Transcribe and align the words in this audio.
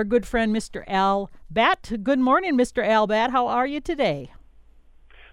our 0.00 0.04
good 0.04 0.24
friend 0.24 0.54
Mr. 0.54 0.84
Al 0.86 1.28
Batt. 1.50 1.90
Good 2.04 2.20
morning, 2.20 2.56
Mr. 2.56 2.86
Al 2.86 3.08
Batt. 3.08 3.32
How 3.32 3.48
are 3.48 3.66
you 3.66 3.80
today? 3.80 4.30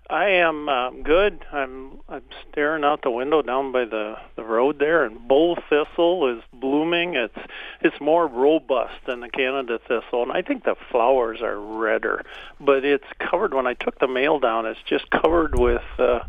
I 0.10 0.30
am 0.30 0.68
um, 0.70 1.04
good. 1.04 1.46
I'm 1.52 2.00
I'm 2.10 2.24
staring 2.50 2.84
out 2.84 3.04
the 3.04 3.12
window 3.12 3.44
down 3.44 3.72
by 3.72 3.86
the 3.86 4.16
the 4.36 4.44
road 4.44 4.80
there, 4.80 5.06
and 5.06 5.28
bull 5.28 5.56
thistle 5.70 6.36
is 6.36 6.44
blooming. 6.52 7.14
It's 7.14 7.38
it's 7.82 8.02
more 8.02 8.26
robust 8.26 8.96
than 9.06 9.20
the 9.20 9.30
Canada 9.30 9.80
thistle, 9.88 10.24
and 10.24 10.32
I 10.32 10.42
think 10.42 10.64
the 10.64 10.76
flowers 10.90 11.44
are 11.44 11.60
redder. 11.60 12.24
But 12.60 12.84
it's 12.84 13.06
covered. 13.20 13.54
When 13.54 13.68
I 13.68 13.76
took 13.76 14.00
the 14.00 14.08
mail 14.08 14.40
down, 14.40 14.66
it's 14.66 14.82
just 14.82 15.12
covered 15.12 15.60
with 15.60 15.84
uh, 16.00 16.22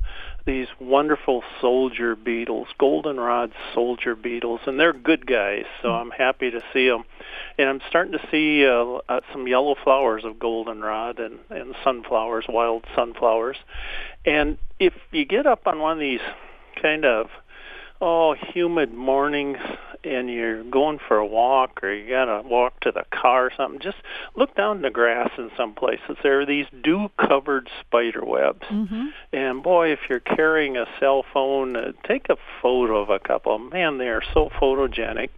these 0.46 0.68
wonderful 0.80 1.42
soldier 1.60 2.16
beetles, 2.16 2.68
goldenrod 2.78 3.52
soldier 3.74 4.14
beetles, 4.14 4.60
and 4.66 4.78
they're 4.78 4.92
good 4.92 5.26
guys. 5.26 5.64
So 5.82 5.90
I'm 5.90 6.10
happy 6.10 6.50
to 6.50 6.62
see 6.72 6.88
them, 6.88 7.04
and 7.58 7.68
I'm 7.68 7.80
starting 7.88 8.12
to 8.12 8.28
see 8.30 8.66
uh, 8.66 9.00
uh, 9.12 9.20
some 9.32 9.46
yellow 9.48 9.74
flowers 9.82 10.24
of 10.24 10.38
goldenrod 10.38 11.18
and 11.18 11.40
and 11.50 11.74
sunflowers, 11.84 12.46
wild 12.48 12.84
sunflowers, 12.94 13.56
and 14.24 14.56
if 14.78 14.94
you 15.10 15.24
get 15.24 15.46
up 15.46 15.66
on 15.66 15.80
one 15.80 15.92
of 15.92 15.98
these 15.98 16.20
kind 16.80 17.04
of 17.04 17.26
oh 18.00 18.34
humid 18.34 18.92
mornings 18.92 19.58
and 20.06 20.30
you're 20.30 20.62
going 20.64 20.98
for 21.08 21.16
a 21.16 21.26
walk 21.26 21.82
or 21.82 21.92
you 21.92 22.08
gotta 22.08 22.46
walk 22.46 22.78
to 22.80 22.92
the 22.92 23.04
car 23.10 23.46
or 23.46 23.52
something, 23.56 23.80
just 23.80 23.96
look 24.36 24.54
down 24.54 24.82
the 24.82 24.90
grass 24.90 25.30
in 25.36 25.50
some 25.56 25.74
places. 25.74 26.16
There 26.22 26.40
are 26.40 26.46
these 26.46 26.66
dew 26.82 27.10
covered 27.18 27.68
spider 27.80 28.24
webs. 28.24 28.62
Mm-hmm. 28.70 29.06
And 29.32 29.62
boy, 29.62 29.92
if 29.92 30.00
you're 30.08 30.20
carrying 30.20 30.76
a 30.76 30.86
cell 31.00 31.24
phone, 31.32 31.76
uh, 31.76 31.92
take 32.06 32.28
a 32.28 32.36
photo 32.62 33.02
of 33.02 33.10
a 33.10 33.18
couple. 33.18 33.58
Man, 33.58 33.98
they 33.98 34.08
are 34.08 34.22
so 34.32 34.48
photogenic. 34.60 35.30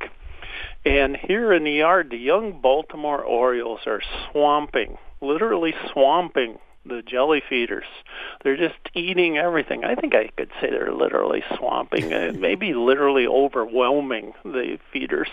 And 0.84 1.16
here 1.16 1.52
in 1.52 1.64
the 1.64 1.72
yard, 1.72 2.10
the 2.10 2.18
young 2.18 2.60
Baltimore 2.60 3.22
Orioles 3.22 3.80
are 3.86 4.02
swamping, 4.30 4.98
literally 5.20 5.74
swamping 5.92 6.58
the 6.88 7.02
jelly 7.02 7.42
feeders. 7.48 7.84
They're 8.42 8.56
just 8.56 8.78
eating 8.94 9.38
everything. 9.38 9.84
I 9.84 9.94
think 9.94 10.14
I 10.14 10.28
could 10.36 10.50
say 10.60 10.70
they're 10.70 10.92
literally 10.92 11.42
swamping, 11.56 12.12
uh, 12.12 12.32
maybe 12.38 12.74
literally 12.74 13.26
overwhelming 13.26 14.32
the 14.44 14.78
feeders. 14.92 15.28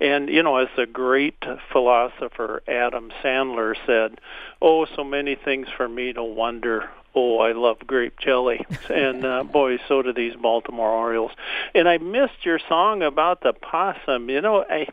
And 0.00 0.28
you 0.28 0.42
know, 0.42 0.56
as 0.56 0.68
the 0.76 0.86
great 0.86 1.42
philosopher 1.72 2.62
Adam 2.68 3.12
Sandler 3.22 3.74
said, 3.86 4.20
"Oh, 4.60 4.86
so 4.86 5.04
many 5.04 5.34
things 5.34 5.68
for 5.76 5.88
me 5.88 6.12
to 6.12 6.22
wonder." 6.22 6.90
Oh, 7.14 7.38
I 7.38 7.52
love 7.52 7.78
grape 7.86 8.18
jelly, 8.18 8.64
and 8.90 9.24
uh, 9.24 9.42
boy, 9.44 9.78
so 9.88 10.02
do 10.02 10.12
these 10.12 10.34
Baltimore 10.36 10.90
Orioles. 10.90 11.32
And 11.74 11.88
I 11.88 11.96
missed 11.96 12.44
your 12.44 12.58
song 12.68 13.02
about 13.02 13.40
the 13.40 13.54
possum. 13.54 14.28
You 14.28 14.42
know, 14.42 14.64
I 14.68 14.88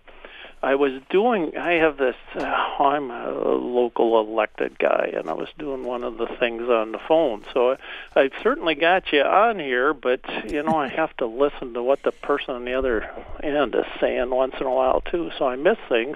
I 0.63 0.75
was 0.75 0.93
doing. 1.09 1.57
I 1.57 1.73
have 1.73 1.97
this. 1.97 2.15
Uh, 2.33 2.41
I'm 2.41 3.11
a 3.11 3.31
local 3.31 4.17
elected 4.21 4.79
guy, 4.79 5.11
and 5.13 5.29
I 5.29 5.33
was 5.33 5.49
doing 5.59 5.83
one 5.83 6.05
of 6.05 6.17
the 6.17 6.27
things 6.39 6.69
on 6.69 6.93
the 6.93 6.99
phone. 7.05 7.43
So 7.53 7.71
I, 7.71 7.77
I've 8.15 8.31
certainly 8.41 8.73
got 8.73 9.11
you 9.11 9.23
on 9.23 9.59
here, 9.59 9.93
but 9.93 10.21
you 10.49 10.63
know 10.63 10.77
I 10.77 10.87
have 10.87 11.15
to 11.17 11.25
listen 11.25 11.73
to 11.73 11.83
what 11.83 12.01
the 12.03 12.13
person 12.13 12.55
on 12.55 12.63
the 12.63 12.75
other 12.75 13.11
end 13.43 13.75
is 13.75 13.83
saying 13.99 14.29
once 14.29 14.55
in 14.57 14.65
a 14.65 14.73
while 14.73 15.01
too. 15.01 15.31
So 15.37 15.45
I 15.45 15.57
miss 15.57 15.77
things. 15.89 16.15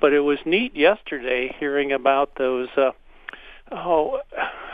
But 0.00 0.12
it 0.12 0.20
was 0.20 0.40
neat 0.44 0.74
yesterday 0.74 1.54
hearing 1.60 1.92
about 1.92 2.34
those. 2.34 2.68
Uh, 2.76 2.90
oh, 3.72 4.20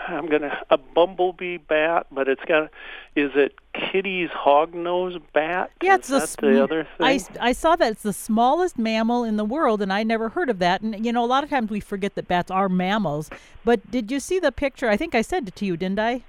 I'm 0.08 0.27
gonna 0.27 0.58
a 0.70 0.78
bumblebee 0.78 1.58
bat, 1.58 2.06
but 2.10 2.28
it's 2.28 2.44
got 2.46 2.70
is 3.14 3.30
it 3.34 3.55
Kitti's 3.74 4.30
hognose 4.30 5.20
bat? 5.32 5.70
Yeah, 5.82 5.97
it's 5.97 6.10
is 6.10 6.36
the, 6.36 6.47
the 6.48 6.62
other 6.62 6.84
thing. 6.98 7.06
I, 7.06 7.20
I 7.41 7.52
saw 7.52 7.77
that 7.77 7.92
it's 7.92 8.02
the 8.02 8.12
smallest 8.12 8.78
mammal 8.78 9.24
in 9.24 9.36
the 9.36 9.44
world, 9.44 9.82
and 9.82 9.92
I 9.92 10.02
never 10.02 10.30
heard 10.30 10.50
of 10.50 10.58
that. 10.58 10.80
And 10.80 11.05
you 11.05 11.12
know, 11.12 11.24
a 11.24 11.27
lot 11.27 11.44
of 11.44 11.50
times 11.50 11.70
we 11.70 11.80
forget 11.80 12.14
that 12.16 12.28
bats 12.28 12.50
are 12.50 12.69
mammals. 12.69 13.30
But 13.64 13.91
did 13.91 14.10
you 14.10 14.20
see 14.20 14.38
the 14.38 14.52
picture? 14.52 14.88
I 14.88 14.97
think 14.97 15.14
I 15.14 15.22
said 15.22 15.47
it 15.47 15.56
to 15.56 15.64
you, 15.64 15.77
didn't 15.77 16.00
I? 16.00 16.22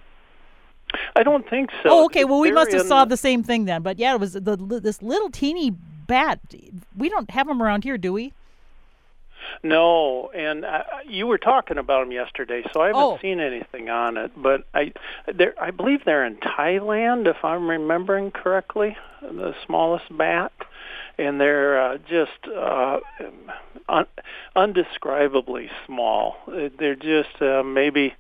I 1.16 1.24
don't 1.24 1.50
think 1.50 1.70
so. 1.84 1.90
oh, 1.90 2.06
okay. 2.06 2.26
Well, 2.26 2.40
we 2.40 2.50
They're 2.50 2.56
must 2.56 2.72
have 2.72 2.82
in- 2.82 2.88
saw 2.88 3.06
the 3.06 3.18
same 3.18 3.44
thing 3.44 3.66
then. 3.66 3.82
But 3.82 3.98
yeah, 3.98 4.14
it 4.14 4.20
was 4.20 4.34
the 4.34 4.58
this 4.82 5.02
little 5.02 5.30
teeny 5.30 5.72
bat. 5.72 6.40
We 6.96 7.10
don't 7.10 7.30
have 7.32 7.48
them 7.48 7.62
around 7.62 7.84
here, 7.84 7.98
do 7.98 8.14
we? 8.14 8.34
No, 9.64 10.30
and 10.36 10.66
uh, 10.66 10.84
you 11.08 11.28
were 11.28 11.38
talking 11.38 11.78
about 11.78 12.02
them 12.04 12.12
yesterday, 12.12 12.64
so 12.74 12.82
I 12.82 12.88
haven't 12.88 13.02
Oh. 13.02 13.18
seen 13.22 13.40
anything 13.40 13.90
on 13.90 14.18
it. 14.18 14.32
But 14.36 14.66
I, 14.74 14.94
they're, 15.34 15.54
I 15.62 15.72
believe 15.72 16.06
they're 16.06 16.26
in 16.26 16.38
Thailand, 16.38 17.28
if 17.28 17.44
I'm 17.44 17.70
remembering 17.70 18.32
correctly, 18.32 18.96
the 19.22 19.54
smallest 19.66 20.06
bat, 20.18 20.52
and 21.18 21.40
they're 21.40 21.80
uh, 21.82 21.98
just 22.10 22.48
uh, 22.48 23.00
un- 23.90 24.06
undescribably 24.56 25.70
small. 25.86 26.38
They're 26.48 26.96
just 26.96 27.42
uh, 27.42 27.64
maybe, 27.64 28.14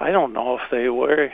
I 0.00 0.10
don't 0.10 0.32
know 0.32 0.56
if 0.56 0.70
they 0.70 0.88
were. 0.88 1.32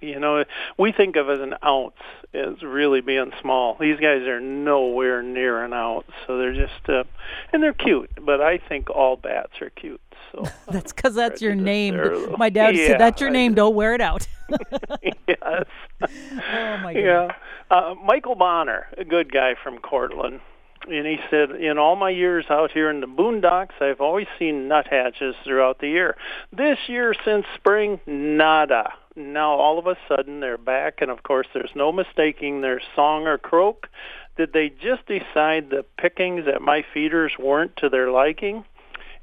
You 0.00 0.20
know, 0.20 0.44
we 0.78 0.92
think 0.92 1.16
of 1.16 1.28
as 1.28 1.40
an 1.40 1.54
ounce 1.64 1.94
as 2.32 2.62
really 2.62 3.00
being 3.00 3.32
small. 3.40 3.76
These 3.80 3.98
guys 3.98 4.22
are 4.22 4.40
nowhere 4.40 5.22
near 5.22 5.64
an 5.64 5.72
ounce, 5.72 6.06
so 6.26 6.38
they're 6.38 6.54
just, 6.54 6.88
uh, 6.88 7.04
and 7.52 7.62
they're 7.62 7.72
cute. 7.72 8.10
But 8.24 8.40
I 8.40 8.58
think 8.58 8.90
all 8.90 9.16
bats 9.16 9.60
are 9.60 9.70
cute. 9.70 10.00
So 10.32 10.44
That's 10.70 10.92
because 10.92 11.14
that's 11.14 11.40
your 11.40 11.54
name. 11.54 11.96
there. 11.96 12.28
My 12.36 12.50
dad 12.50 12.76
Yeah, 12.76 12.88
said, 12.88 13.00
"That's 13.00 13.20
your 13.20 13.30
name. 13.30 13.54
Don't 13.54 13.74
wear 13.74 13.94
it 13.94 14.00
out." 14.00 14.26
yes. 15.26 15.64
oh 16.02 16.78
my 16.82 16.92
god. 16.94 16.96
Yeah. 16.96 17.28
Uh, 17.70 17.94
Michael 18.04 18.34
Bonner, 18.34 18.86
a 18.96 19.04
good 19.04 19.32
guy 19.32 19.54
from 19.62 19.78
Cortland, 19.78 20.40
and 20.88 21.06
he 21.06 21.18
said, 21.30 21.50
in 21.50 21.76
all 21.76 21.96
my 21.96 22.08
years 22.10 22.46
out 22.48 22.70
here 22.72 22.88
in 22.90 23.00
the 23.00 23.06
boondocks, 23.06 23.80
I've 23.80 24.00
always 24.00 24.26
seen 24.38 24.68
nuthatches 24.68 25.34
throughout 25.44 25.80
the 25.80 25.88
year. 25.88 26.16
This 26.50 26.78
year, 26.88 27.14
since 27.24 27.44
spring, 27.56 28.00
nada. 28.06 28.92
Now 29.18 29.50
all 29.52 29.78
of 29.78 29.86
a 29.86 29.96
sudden 30.08 30.40
they're 30.40 30.56
back, 30.56 31.00
and 31.00 31.10
of 31.10 31.22
course 31.22 31.46
there's 31.52 31.74
no 31.74 31.92
mistaking 31.92 32.60
their 32.60 32.80
song 32.94 33.26
or 33.26 33.38
croak. 33.38 33.88
Did 34.36 34.52
they 34.52 34.68
just 34.68 35.06
decide 35.06 35.70
the 35.70 35.84
pickings 35.98 36.46
at 36.46 36.62
my 36.62 36.84
feeders 36.94 37.32
weren't 37.38 37.76
to 37.78 37.88
their 37.88 38.10
liking? 38.10 38.64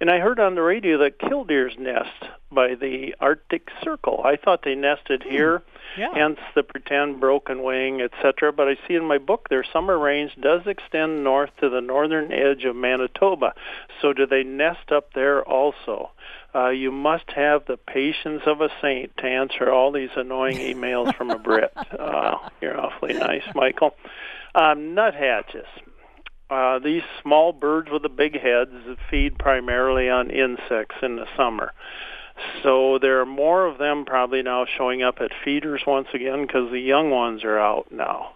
And 0.01 0.11
I 0.11 0.19
heard 0.19 0.39
on 0.39 0.55
the 0.55 0.61
radio 0.61 0.97
that 0.99 1.19
killdeers 1.19 1.75
nest 1.79 2.25
by 2.51 2.75
the 2.75 3.15
Arctic 3.21 3.69
Circle. 3.81 4.21
I 4.25 4.35
thought 4.35 4.63
they 4.63 4.75
nested 4.75 5.23
hmm. 5.23 5.29
here, 5.29 5.63
Yeah. 5.97 6.13
hence 6.13 6.39
the 6.53 6.63
pretend 6.63 7.21
broken 7.21 7.63
wing, 7.63 8.01
etc. 8.01 8.51
But 8.51 8.67
I 8.67 8.77
see 8.87 8.95
in 8.95 9.05
my 9.05 9.17
book 9.17 9.47
their 9.49 9.63
summer 9.63 9.97
range 9.97 10.35
does 10.41 10.67
extend 10.67 11.23
north 11.23 11.51
to 11.61 11.69
the 11.69 11.81
northern 11.81 12.33
edge 12.33 12.65
of 12.65 12.75
Manitoba. 12.75 13.53
So 14.01 14.11
do 14.11 14.25
they 14.25 14.43
nest 14.43 14.91
up 14.91 15.13
there 15.13 15.43
also? 15.43 16.11
Uh, 16.55 16.69
you 16.69 16.91
must 16.91 17.29
have 17.35 17.65
the 17.65 17.75
patience 17.75 18.43
of 18.45 18.61
a 18.61 18.69
saint 18.81 19.15
to 19.17 19.25
answer 19.25 19.69
all 19.69 19.91
these 19.91 20.09
annoying 20.15 20.57
emails 20.57 21.13
from 21.15 21.29
a 21.29 21.39
Brit. 21.39 21.71
Uh, 21.99 22.37
you're 22.61 22.79
awfully 22.79 23.13
nice, 23.13 23.43
Michael. 23.53 23.95
Um, 24.53 24.93
nuthatches. 24.95 25.65
Uh, 26.49 26.79
these 26.79 27.01
small 27.21 27.51
birds 27.51 27.89
with 27.91 28.03
the 28.03 28.09
big 28.09 28.39
heads 28.39 28.71
feed 29.09 29.37
primarily 29.37 30.09
on 30.09 30.29
insects 30.29 30.95
in 31.01 31.15
the 31.15 31.25
summer. 31.35 31.71
So 32.63 32.99
there 32.99 33.21
are 33.21 33.25
more 33.25 33.65
of 33.65 33.77
them 33.77 34.05
probably 34.05 34.41
now 34.43 34.65
showing 34.77 35.03
up 35.03 35.15
at 35.19 35.31
feeders 35.43 35.81
once 35.87 36.07
again 36.13 36.45
because 36.45 36.71
the 36.71 36.79
young 36.79 37.09
ones 37.09 37.43
are 37.43 37.57
out 37.57 37.91
now. 37.91 38.35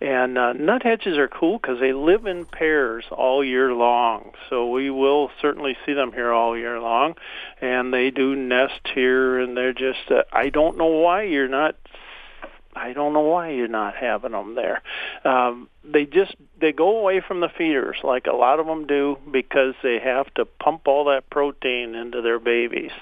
And 0.00 0.38
uh, 0.38 0.54
nuthatches 0.54 1.18
are 1.18 1.28
cool 1.28 1.58
because 1.58 1.78
they 1.78 1.92
live 1.92 2.24
in 2.24 2.46
pairs 2.46 3.04
all 3.10 3.44
year 3.44 3.74
long. 3.74 4.32
So 4.48 4.70
we 4.70 4.88
will 4.88 5.30
certainly 5.42 5.76
see 5.84 5.92
them 5.92 6.12
here 6.12 6.32
all 6.32 6.56
year 6.56 6.80
long. 6.80 7.16
And 7.60 7.92
they 7.92 8.10
do 8.10 8.34
nest 8.34 8.80
here, 8.94 9.38
and 9.38 9.54
they're 9.54 9.74
just, 9.74 10.10
uh, 10.10 10.22
I 10.32 10.48
don't 10.48 10.78
know 10.78 10.86
why 10.86 11.24
you're 11.24 11.48
not 11.48 11.76
I 12.74 12.92
don't 12.92 13.12
know 13.12 13.20
why 13.20 13.50
you're 13.50 13.68
not 13.68 13.96
having 13.96 14.30
them 14.30 14.54
there. 14.54 14.82
Um, 15.24 15.68
they 15.84 16.06
just 16.06 16.34
they 16.60 16.72
go 16.72 16.98
away 16.98 17.20
from 17.20 17.40
the 17.40 17.48
feeders 17.48 17.96
like 18.04 18.26
a 18.26 18.32
lot 18.32 18.60
of 18.60 18.66
them 18.66 18.86
do 18.86 19.18
because 19.30 19.74
they 19.82 19.98
have 19.98 20.32
to 20.34 20.44
pump 20.44 20.86
all 20.86 21.06
that 21.06 21.28
protein 21.30 21.94
into 21.94 22.22
their 22.22 22.38
babies. 22.38 22.92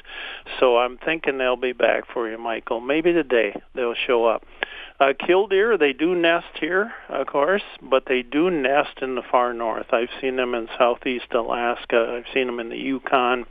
So 0.59 0.79
I'm 0.79 0.97
thinking 0.97 1.37
they'll 1.37 1.57
be 1.57 1.73
back 1.73 2.05
for 2.13 2.31
you, 2.31 2.39
Michael. 2.39 2.81
Maybe 2.81 3.13
today 3.13 3.61
they'll 3.75 3.95
show 3.95 4.25
up. 4.25 4.45
Uh, 5.01 5.13
killdeer, 5.19 5.79
they 5.79 5.93
do 5.93 6.15
nest 6.15 6.47
here, 6.59 6.93
of 7.09 7.27
course, 7.29 7.63
but 7.81 8.05
they 8.07 8.23
do 8.23 8.51
nest 8.51 8.99
in 9.01 9.15
the 9.15 9.23
far 9.31 9.55
north. 9.55 9.87
I've 9.93 10.09
seen 10.21 10.37
them 10.37 10.55
in 10.55 10.69
southeast 10.77 11.33
Alaska. 11.33 12.17
I've 12.17 12.33
seen 12.35 12.47
them 12.47 12.59
in 12.59 12.69
the 12.69 12.77
Yukon. 12.77 13.47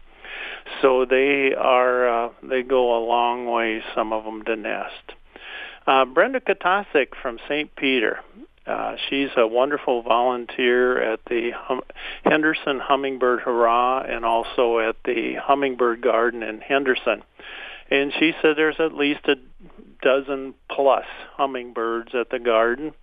So 0.81 1.05
they 1.05 1.53
are 1.57 2.25
uh, 2.25 2.29
they 2.43 2.63
go 2.63 2.97
a 2.97 3.01
long 3.05 3.45
way. 3.45 3.81
Some 3.95 4.11
of 4.11 4.25
them 4.25 4.43
to 4.43 4.55
nest. 4.57 5.13
Uh, 5.85 6.03
Brenda 6.03 6.41
Katasic 6.41 7.15
from 7.21 7.39
St. 7.47 7.73
Peter. 7.77 8.19
Uh, 8.65 8.97
she's 9.09 9.29
a 9.37 9.47
wonderful 9.47 10.01
volunteer 10.01 11.01
at 11.01 11.21
the 11.29 11.51
hum- 11.55 11.81
Henderson 12.25 12.81
Hummingbird 12.81 13.39
Hurrah 13.39 14.01
and 14.01 14.25
also 14.25 14.79
at 14.79 14.97
the 15.05 15.35
Hummingbird 15.35 16.01
Garden 16.01 16.43
in 16.43 16.59
Henderson. 16.59 17.23
And 17.89 18.11
she 18.19 18.33
said 18.41 18.57
there's 18.57 18.79
at 18.79 18.93
least 18.93 19.21
a 19.29 19.35
dozen 20.01 20.53
plus 20.69 21.05
hummingbirds 21.35 22.13
at 22.13 22.29
the 22.29 22.39
garden 22.39 22.93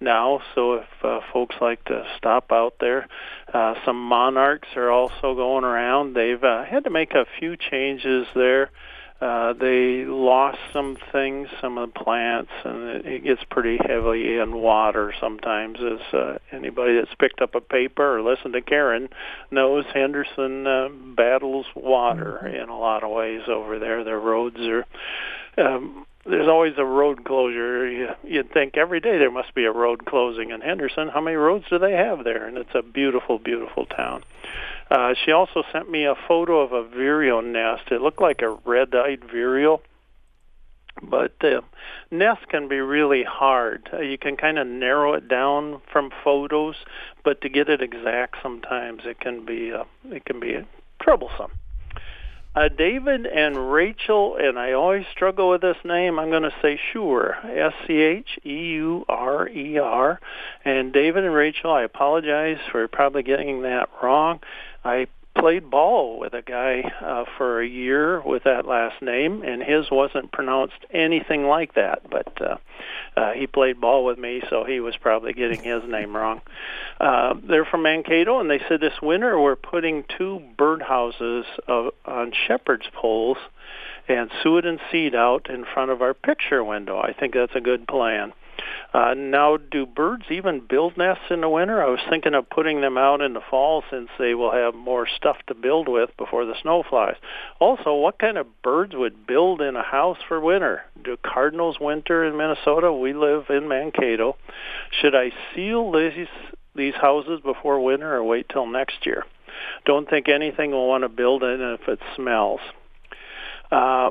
now. 0.00 0.40
So 0.54 0.74
if 0.74 0.86
uh, 1.02 1.20
folks 1.32 1.56
like 1.60 1.84
to 1.86 2.04
stop 2.16 2.52
out 2.52 2.74
there, 2.80 3.08
uh, 3.52 3.74
some 3.84 4.02
monarchs 4.02 4.68
are 4.76 4.90
also 4.90 5.34
going 5.34 5.64
around. 5.64 6.14
They've 6.14 6.42
uh, 6.42 6.64
had 6.64 6.84
to 6.84 6.90
make 6.90 7.12
a 7.12 7.26
few 7.38 7.56
changes 7.56 8.26
there. 8.34 8.70
Uh, 9.20 9.52
they 9.52 10.04
lost 10.04 10.58
some 10.72 10.96
things, 11.10 11.48
some 11.60 11.76
of 11.76 11.92
the 11.92 12.00
plants, 12.04 12.52
and 12.64 12.88
it, 12.88 13.06
it 13.06 13.24
gets 13.24 13.42
pretty 13.50 13.76
heavily 13.84 14.38
in 14.38 14.54
water 14.54 15.12
sometimes. 15.20 15.78
As 15.80 16.14
uh, 16.14 16.38
anybody 16.52 16.94
that's 16.94 17.14
picked 17.18 17.40
up 17.40 17.56
a 17.56 17.60
paper 17.60 18.16
or 18.16 18.22
listened 18.22 18.54
to 18.54 18.60
Karen 18.60 19.08
knows, 19.50 19.84
Henderson 19.92 20.68
uh, 20.68 20.88
battles 21.16 21.66
water 21.74 22.38
mm-hmm. 22.44 22.62
in 22.62 22.68
a 22.68 22.78
lot 22.78 23.02
of 23.02 23.10
ways 23.10 23.42
over 23.48 23.80
there. 23.80 24.04
Their 24.04 24.20
roads 24.20 24.60
are 24.60 24.86
um, 25.56 26.06
there's 26.28 26.48
always 26.48 26.74
a 26.76 26.84
road 26.84 27.24
closure. 27.24 27.90
You, 27.90 28.08
you'd 28.24 28.52
think 28.52 28.76
every 28.76 29.00
day 29.00 29.18
there 29.18 29.30
must 29.30 29.54
be 29.54 29.64
a 29.64 29.72
road 29.72 30.04
closing 30.04 30.50
in 30.50 30.60
Henderson. 30.60 31.08
How 31.08 31.20
many 31.20 31.36
roads 31.36 31.64
do 31.70 31.78
they 31.78 31.92
have 31.92 32.24
there? 32.24 32.46
And 32.46 32.58
it's 32.58 32.74
a 32.74 32.82
beautiful, 32.82 33.38
beautiful 33.38 33.86
town. 33.86 34.22
Uh, 34.90 35.14
she 35.24 35.32
also 35.32 35.62
sent 35.72 35.90
me 35.90 36.04
a 36.04 36.14
photo 36.26 36.60
of 36.60 36.72
a 36.72 36.84
vireo 36.88 37.40
nest. 37.40 37.90
It 37.90 38.00
looked 38.00 38.20
like 38.20 38.42
a 38.42 38.50
red-eyed 38.64 39.24
vireo, 39.30 39.80
but 41.02 41.32
uh, 41.42 41.60
nests 42.10 42.44
can 42.48 42.68
be 42.68 42.80
really 42.80 43.22
hard. 43.22 43.88
Uh, 43.92 44.00
you 44.00 44.18
can 44.18 44.36
kind 44.36 44.58
of 44.58 44.66
narrow 44.66 45.14
it 45.14 45.28
down 45.28 45.80
from 45.92 46.10
photos, 46.24 46.76
but 47.24 47.40
to 47.42 47.48
get 47.48 47.68
it 47.68 47.82
exact, 47.82 48.36
sometimes 48.42 49.02
it 49.04 49.20
can 49.20 49.44
be 49.44 49.72
uh, 49.72 49.84
it 50.06 50.24
can 50.24 50.40
be 50.40 50.58
troublesome. 51.02 51.52
Uh, 52.58 52.66
David 52.66 53.24
and 53.24 53.70
Rachel, 53.70 54.34
and 54.34 54.58
I 54.58 54.72
always 54.72 55.06
struggle 55.12 55.50
with 55.50 55.60
this 55.60 55.76
name. 55.84 56.18
I'm 56.18 56.28
going 56.30 56.42
to 56.42 56.52
say 56.60 56.76
Sure, 56.92 57.36
S-C-H-E-U-R-E-R. 57.44 58.20
And 60.64 60.92
David 60.92 61.22
and 61.22 61.34
Rachel, 61.34 61.70
I 61.70 61.82
apologize 61.82 62.58
for 62.72 62.88
probably 62.88 63.22
getting 63.22 63.62
that 63.62 63.88
wrong. 64.02 64.40
I 64.84 65.06
played 65.38 65.70
ball 65.70 66.18
with 66.18 66.34
a 66.34 66.42
guy 66.42 66.82
uh, 67.00 67.24
for 67.36 67.60
a 67.60 67.66
year 67.66 68.20
with 68.20 68.44
that 68.44 68.66
last 68.66 69.00
name, 69.00 69.42
and 69.42 69.62
his 69.62 69.90
wasn't 69.90 70.32
pronounced 70.32 70.84
anything 70.90 71.46
like 71.46 71.74
that. 71.74 72.08
But 72.10 72.40
uh, 72.40 72.56
uh, 73.16 73.32
he 73.32 73.46
played 73.46 73.80
ball 73.80 74.04
with 74.04 74.18
me, 74.18 74.42
so 74.50 74.64
he 74.64 74.80
was 74.80 74.96
probably 74.96 75.32
getting 75.32 75.62
his 75.62 75.82
name 75.84 76.16
wrong. 76.16 76.40
Uh, 77.00 77.34
they're 77.42 77.64
from 77.64 77.82
Mankato, 77.82 78.40
and 78.40 78.50
they 78.50 78.60
said 78.68 78.80
this 78.80 79.00
winter 79.00 79.38
we're 79.40 79.56
putting 79.56 80.04
two 80.16 80.42
birdhouses 80.56 81.44
uh, 81.68 81.90
on 82.04 82.32
shepherd's 82.46 82.86
poles 82.92 83.38
and 84.08 84.30
suet 84.42 84.64
and 84.64 84.80
seed 84.90 85.14
out 85.14 85.50
in 85.50 85.64
front 85.64 85.90
of 85.90 86.02
our 86.02 86.14
picture 86.14 86.64
window. 86.64 86.98
I 86.98 87.12
think 87.12 87.34
that's 87.34 87.54
a 87.54 87.60
good 87.60 87.86
plan. 87.86 88.32
Uh, 88.92 89.12
now, 89.14 89.58
do 89.58 89.84
birds 89.84 90.24
even 90.30 90.60
build 90.66 90.96
nests 90.96 91.24
in 91.30 91.42
the 91.42 91.48
winter? 91.48 91.82
I 91.82 91.90
was 91.90 92.00
thinking 92.08 92.34
of 92.34 92.48
putting 92.48 92.80
them 92.80 92.96
out 92.96 93.20
in 93.20 93.34
the 93.34 93.42
fall 93.50 93.84
since 93.90 94.08
they 94.18 94.34
will 94.34 94.50
have 94.50 94.74
more 94.74 95.06
stuff 95.06 95.36
to 95.48 95.54
build 95.54 95.88
with 95.88 96.10
before 96.16 96.46
the 96.46 96.54
snow 96.62 96.82
flies. 96.88 97.16
Also, 97.60 97.94
what 97.94 98.18
kind 98.18 98.38
of 98.38 98.62
birds 98.62 98.94
would 98.94 99.26
build 99.26 99.60
in 99.60 99.76
a 99.76 99.82
house 99.82 100.16
for 100.26 100.40
winter? 100.40 100.82
Do 101.04 101.18
cardinals 101.22 101.78
winter 101.78 102.24
in 102.24 102.36
Minnesota? 102.38 102.90
We 102.90 103.12
live 103.12 103.44
in 103.50 103.68
Mankato. 103.68 104.36
Should 105.00 105.14
I 105.14 105.32
seal 105.54 105.92
these 105.92 106.28
these 106.74 106.94
houses 106.94 107.40
before 107.44 107.80
winter 107.80 108.14
or 108.14 108.24
wait 108.24 108.48
till 108.48 108.66
next 108.66 109.04
year? 109.04 109.24
Don't 109.84 110.08
think 110.08 110.28
anything 110.28 110.70
will 110.70 110.88
want 110.88 111.02
to 111.02 111.08
build 111.08 111.42
in 111.42 111.60
if 111.60 111.88
it 111.88 111.98
smells. 112.16 112.60
Uh, 113.70 114.10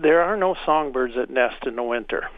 there 0.00 0.22
are 0.22 0.36
no 0.36 0.54
songbirds 0.64 1.14
that 1.16 1.30
nest 1.30 1.66
in 1.66 1.74
the 1.74 1.82
winter 1.82 2.28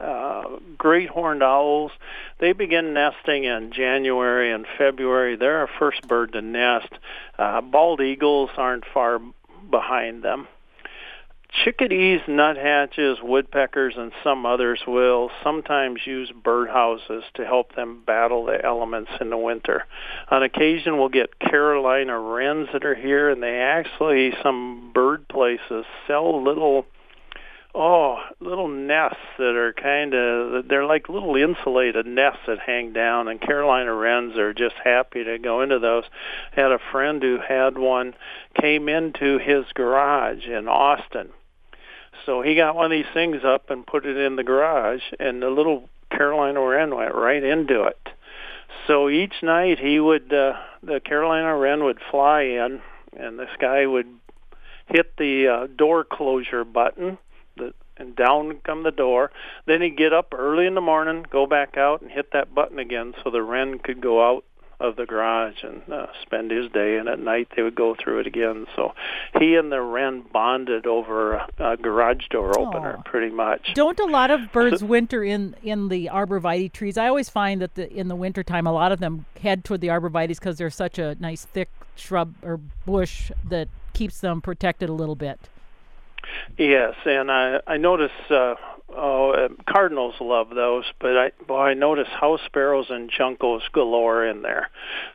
uh, 0.00 0.42
great 0.76 1.08
horned 1.08 1.42
owls. 1.42 1.92
They 2.40 2.52
begin 2.52 2.94
nesting 2.94 3.44
in 3.44 3.72
January 3.72 4.52
and 4.52 4.66
February. 4.78 5.36
They're 5.36 5.58
our 5.58 5.70
first 5.78 6.06
bird 6.08 6.32
to 6.32 6.42
nest. 6.42 6.92
Uh, 7.38 7.60
bald 7.60 8.00
eagles 8.00 8.50
aren't 8.56 8.84
far 8.92 9.20
behind 9.70 10.22
them. 10.22 10.48
Chickadees, 11.62 12.20
nuthatches, 12.26 13.18
woodpeckers, 13.22 13.94
and 13.96 14.10
some 14.24 14.44
others 14.44 14.80
will 14.88 15.30
sometimes 15.44 16.00
use 16.04 16.32
birdhouses 16.32 17.22
to 17.34 17.46
help 17.46 17.76
them 17.76 18.02
battle 18.04 18.44
the 18.44 18.62
elements 18.64 19.12
in 19.20 19.30
the 19.30 19.38
winter. 19.38 19.84
On 20.32 20.42
occasion, 20.42 20.98
we'll 20.98 21.08
get 21.08 21.38
Carolina 21.38 22.18
wrens 22.18 22.68
that 22.72 22.84
are 22.84 22.96
here, 22.96 23.30
and 23.30 23.40
they 23.40 23.60
actually, 23.60 24.34
some 24.42 24.90
bird 24.92 25.28
places, 25.28 25.84
sell 26.08 26.42
little 26.42 26.86
Oh, 27.76 28.20
little 28.38 28.68
nests 28.68 29.18
that 29.36 29.56
are 29.56 29.72
kind 29.72 30.14
of 30.14 30.68
they're 30.68 30.86
like 30.86 31.08
little 31.08 31.34
insulated 31.34 32.06
nests 32.06 32.42
that 32.46 32.60
hang 32.60 32.92
down 32.92 33.26
and 33.26 33.40
Carolina 33.40 33.92
wrens 33.92 34.36
are 34.36 34.54
just 34.54 34.76
happy 34.84 35.24
to 35.24 35.38
go 35.38 35.60
into 35.60 35.80
those. 35.80 36.04
Had 36.52 36.70
a 36.70 36.78
friend 36.92 37.20
who 37.20 37.38
had 37.46 37.76
one 37.76 38.14
came 38.60 38.88
into 38.88 39.38
his 39.38 39.64
garage 39.74 40.46
in 40.46 40.68
Austin. 40.68 41.30
So 42.26 42.42
he 42.42 42.54
got 42.54 42.76
one 42.76 42.86
of 42.86 42.90
these 42.92 43.12
things 43.12 43.38
up 43.44 43.70
and 43.70 43.84
put 43.84 44.06
it 44.06 44.16
in 44.16 44.36
the 44.36 44.44
garage 44.44 45.02
and 45.18 45.42
the 45.42 45.50
little 45.50 45.88
Carolina 46.10 46.60
wren 46.60 46.94
went 46.94 47.14
right 47.16 47.42
into 47.42 47.82
it. 47.84 47.98
So 48.86 49.08
each 49.08 49.34
night 49.42 49.80
he 49.80 49.98
would 49.98 50.32
uh, 50.32 50.52
the 50.80 51.00
Carolina 51.00 51.56
wren 51.56 51.82
would 51.82 51.98
fly 52.12 52.42
in 52.42 52.80
and 53.18 53.36
this 53.36 53.50
guy 53.60 53.84
would 53.84 54.06
hit 54.86 55.16
the 55.16 55.48
uh, 55.48 55.66
door 55.76 56.04
closure 56.04 56.64
button 56.64 57.18
and 57.96 58.16
down 58.16 58.60
come 58.64 58.82
the 58.82 58.90
door. 58.90 59.30
Then 59.66 59.82
he'd 59.82 59.96
get 59.96 60.12
up 60.12 60.34
early 60.36 60.66
in 60.66 60.74
the 60.74 60.80
morning, 60.80 61.24
go 61.30 61.46
back 61.46 61.76
out 61.76 62.02
and 62.02 62.10
hit 62.10 62.32
that 62.32 62.54
button 62.54 62.78
again 62.78 63.14
so 63.22 63.30
the 63.30 63.42
wren 63.42 63.78
could 63.78 64.00
go 64.00 64.26
out 64.26 64.44
of 64.80 64.96
the 64.96 65.06
garage 65.06 65.62
and 65.62 65.82
uh, 65.90 66.06
spend 66.22 66.50
his 66.50 66.70
day. 66.72 66.96
And 66.96 67.08
at 67.08 67.20
night 67.20 67.48
they 67.54 67.62
would 67.62 67.76
go 67.76 67.94
through 67.94 68.20
it 68.20 68.26
again. 68.26 68.66
So 68.74 68.94
he 69.38 69.54
and 69.54 69.70
the 69.70 69.80
wren 69.80 70.22
bonded 70.32 70.86
over 70.86 71.34
a, 71.34 71.48
a 71.58 71.76
garage 71.76 72.26
door 72.30 72.58
opener 72.58 72.96
Aww. 72.98 73.04
pretty 73.04 73.34
much. 73.34 73.72
Don't 73.74 73.98
a 74.00 74.04
lot 74.04 74.30
of 74.30 74.40
birds 74.52 74.82
winter 74.82 75.22
in 75.22 75.54
in 75.62 75.88
the 75.88 76.10
arborvitae 76.12 76.72
trees? 76.72 76.98
I 76.98 77.08
always 77.08 77.30
find 77.30 77.62
that 77.62 77.76
the, 77.76 77.90
in 77.92 78.08
the 78.08 78.16
wintertime 78.16 78.66
a 78.66 78.72
lot 78.72 78.92
of 78.92 79.00
them 79.00 79.26
head 79.40 79.64
toward 79.64 79.80
the 79.80 79.88
arborvitaes 79.88 80.40
because 80.40 80.58
they're 80.58 80.70
such 80.70 80.98
a 80.98 81.16
nice 81.20 81.44
thick 81.44 81.70
shrub 81.96 82.34
or 82.42 82.58
bush 82.84 83.30
that 83.48 83.68
keeps 83.92 84.20
them 84.20 84.40
protected 84.40 84.88
a 84.88 84.92
little 84.92 85.14
bit 85.14 85.38
Yes, 86.58 86.94
and 87.04 87.30
I 87.30 87.60
I 87.66 87.76
notice 87.76 88.12
uh, 88.30 88.54
oh, 88.96 89.30
uh, 89.30 89.48
cardinals 89.70 90.14
love 90.20 90.50
those, 90.50 90.84
but 91.00 91.16
I 91.16 91.32
well, 91.48 91.60
I 91.60 91.74
notice 91.74 92.08
house 92.08 92.40
sparrows 92.46 92.86
and 92.90 93.10
juncos 93.10 93.62
galore 93.72 94.24
in 94.26 94.42
there. 94.42 94.70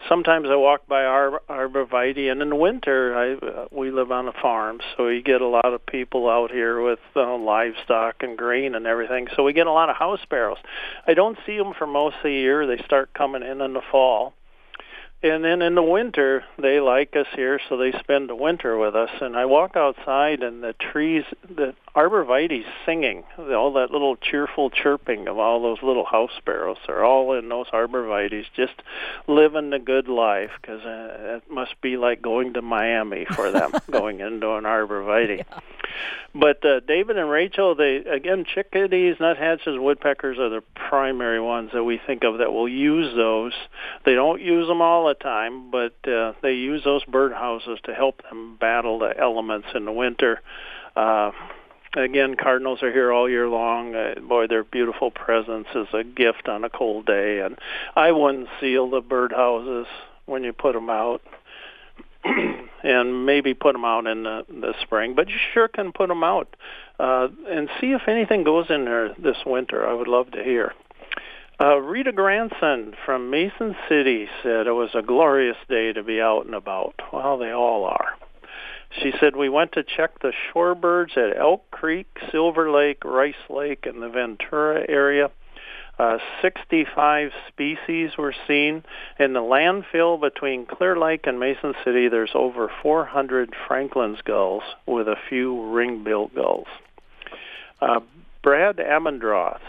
Sometimes 0.07 0.47
I 0.49 0.55
walk 0.55 0.87
by 0.87 1.05
Ar- 1.05 1.41
arborvitae, 1.49 2.31
and 2.31 2.41
in 2.41 2.49
the 2.49 2.55
winter 2.55 3.15
I 3.15 3.33
uh, 3.45 3.65
we 3.71 3.91
live 3.91 4.11
on 4.11 4.27
a 4.27 4.33
farm, 4.33 4.79
so 4.95 5.05
we 5.05 5.21
get 5.21 5.41
a 5.41 5.47
lot 5.47 5.65
of 5.73 5.85
people 5.85 6.29
out 6.29 6.51
here 6.51 6.81
with 6.81 6.99
uh, 7.15 7.37
livestock 7.37 8.21
and 8.21 8.37
grain 8.37 8.75
and 8.75 8.85
everything. 8.85 9.27
So 9.35 9.43
we 9.43 9.53
get 9.53 9.67
a 9.67 9.71
lot 9.71 9.89
of 9.89 9.95
house 9.95 10.19
sparrows. 10.23 10.57
I 11.07 11.13
don't 11.13 11.37
see 11.45 11.57
them 11.57 11.73
for 11.77 11.87
most 11.87 12.17
of 12.17 12.23
the 12.23 12.31
year. 12.31 12.67
They 12.67 12.83
start 12.83 13.13
coming 13.13 13.43
in 13.43 13.61
in 13.61 13.73
the 13.73 13.81
fall 13.91 14.33
and 15.21 15.43
then 15.43 15.61
in 15.61 15.75
the 15.75 15.83
winter 15.83 16.43
they 16.57 16.79
like 16.79 17.15
us 17.15 17.27
here 17.35 17.59
so 17.67 17.77
they 17.77 17.91
spend 17.99 18.29
the 18.29 18.35
winter 18.35 18.77
with 18.77 18.95
us. 18.95 19.09
And 19.21 19.35
i 19.35 19.45
walk 19.45 19.75
outside 19.75 20.41
and 20.43 20.63
the 20.63 20.73
trees 20.73 21.23
the 21.47 21.73
arborvitae's 21.99 22.65
singing 22.85 23.23
all 23.37 23.73
that 23.73 23.91
little 23.91 24.15
cheerful 24.15 24.69
chirping 24.69 25.27
of 25.27 25.37
all 25.37 25.61
those 25.61 25.79
little 25.83 26.05
house 26.05 26.31
sparrows 26.37 26.77
are 26.87 27.03
all 27.03 27.33
in 27.37 27.49
those 27.49 27.67
arborvitae's 27.73 28.47
just 28.55 28.73
living 29.27 29.69
the 29.69 29.79
good 29.79 30.07
life 30.07 30.51
because 30.61 30.81
uh, 30.81 31.37
it 31.37 31.51
must 31.51 31.79
be 31.81 31.97
like 31.97 32.21
going 32.21 32.53
to 32.53 32.61
miami 32.61 33.25
for 33.35 33.51
them 33.51 33.71
going 33.91 34.21
into 34.21 34.49
an 34.53 34.63
arborvitae 34.63 35.39
yeah. 35.39 35.59
but 36.33 36.63
uh, 36.63 36.79
david 36.87 37.17
and 37.17 37.29
rachel 37.29 37.75
they 37.75 37.97
again 37.97 38.45
chickadees 38.45 39.17
nuthatches 39.19 39.77
woodpeckers 39.77 40.39
are 40.39 40.49
the 40.49 40.61
primary 40.73 41.41
ones 41.41 41.71
that 41.73 41.83
we 41.83 41.99
think 42.07 42.23
of 42.23 42.39
that 42.39 42.51
will 42.51 42.67
use 42.67 43.15
those. 43.15 43.53
They 44.05 44.15
don't 44.15 44.41
use 44.41 44.67
them 44.67 44.81
all 44.81 45.07
the 45.07 45.13
time 45.13 45.69
but 45.69 45.95
uh, 46.07 46.33
they 46.41 46.53
use 46.53 46.83
those 46.83 47.03
birdhouses 47.05 47.81
to 47.83 47.93
help 47.93 48.23
them 48.23 48.57
battle 48.59 48.99
the 48.99 49.17
elements 49.17 49.67
in 49.75 49.85
the 49.85 49.91
winter. 49.91 50.41
Uh, 50.95 51.31
again, 51.95 52.35
cardinals 52.35 52.81
are 52.83 52.91
here 52.91 53.11
all 53.11 53.29
year 53.29 53.47
long. 53.47 53.95
Uh, 53.95 54.15
boy, 54.19 54.47
their 54.47 54.63
beautiful 54.63 55.11
presence 55.11 55.67
is 55.75 55.87
a 55.93 56.03
gift 56.03 56.47
on 56.47 56.63
a 56.63 56.69
cold 56.69 57.05
day, 57.05 57.39
and 57.39 57.57
I 57.95 58.11
wouldn't 58.11 58.47
seal 58.59 58.89
the 58.89 59.01
birdhouses 59.01 59.85
when 60.25 60.43
you 60.43 60.53
put 60.53 60.73
them 60.73 60.89
out. 60.89 61.21
and 62.83 63.25
maybe 63.25 63.53
put 63.53 63.73
them 63.73 63.85
out 63.85 64.05
in 64.05 64.23
the, 64.23 64.45
the 64.49 64.73
spring, 64.81 65.15
but 65.15 65.29
you 65.29 65.35
sure 65.53 65.69
can 65.69 65.93
put 65.93 66.09
them 66.09 66.23
out 66.23 66.53
uh, 66.99 67.29
and 67.47 67.69
see 67.79 67.87
if 67.87 68.01
anything 68.07 68.43
goes 68.43 68.65
in 68.69 68.85
there 68.85 69.13
this 69.17 69.37
winter. 69.45 69.87
I 69.87 69.93
would 69.93 70.07
love 70.07 70.31
to 70.31 70.43
hear. 70.43 70.73
Uh, 71.61 71.77
Rita 71.77 72.13
Granson 72.13 72.93
from 73.05 73.29
Mason 73.29 73.75
City 73.89 74.27
said 74.43 74.67
it 74.67 74.71
was 74.71 74.91
a 74.93 75.01
glorious 75.01 75.57
day 75.67 75.91
to 75.91 76.03
be 76.03 76.21
out 76.21 76.45
and 76.45 76.55
about. 76.55 76.95
Well, 77.11 77.37
they 77.37 77.51
all 77.51 77.85
are. 77.85 78.18
She 78.91 79.11
said 79.19 79.35
we 79.35 79.49
went 79.49 79.73
to 79.73 79.83
check 79.83 80.19
the 80.19 80.33
shorebirds 80.51 81.15
at 81.17 81.37
Elk 81.37 81.69
Creek, 81.71 82.07
Silver 82.31 82.71
Lake, 82.71 83.03
Rice 83.05 83.35
Lake, 83.49 83.85
and 83.85 84.01
the 84.01 84.09
Ventura 84.09 84.83
area. 84.89 85.29
Uh, 85.99 86.17
65 86.41 87.31
species 87.49 88.11
were 88.17 88.33
seen. 88.47 88.83
In 89.19 89.33
the 89.33 89.41
landfill 89.41 90.19
between 90.19 90.65
Clear 90.65 90.97
Lake 90.97 91.27
and 91.27 91.39
Mason 91.39 91.73
City, 91.83 92.07
there's 92.07 92.31
over 92.33 92.71
400 92.81 93.53
Franklin's 93.67 94.21
gulls 94.21 94.63
with 94.85 95.09
a 95.09 95.17
few 95.27 95.71
ring-billed 95.71 96.33
gulls. 96.33 96.67
Uh, 97.81 97.99
Brad 98.41 98.77
Amendroth 98.77 99.59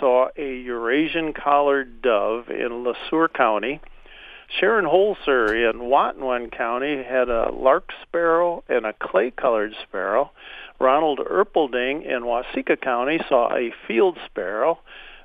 saw 0.00 0.28
a 0.36 0.56
Eurasian 0.60 1.34
collared 1.34 2.00
dove 2.00 2.48
in 2.48 2.84
Le 2.84 2.94
Sueur 3.08 3.28
County. 3.28 3.80
Sharon 4.48 4.84
Holzer 4.84 5.70
in 5.70 5.80
Watonwan 5.80 6.50
County 6.50 7.02
had 7.02 7.28
a 7.28 7.50
lark 7.50 7.90
sparrow 8.02 8.62
and 8.68 8.86
a 8.86 8.92
clay-colored 8.92 9.74
sparrow. 9.82 10.30
Ronald 10.78 11.20
Erpelding 11.20 12.04
in 12.04 12.22
Waseca 12.22 12.80
County 12.80 13.20
saw 13.28 13.54
a 13.54 13.72
field 13.86 14.18
sparrow. 14.26 14.80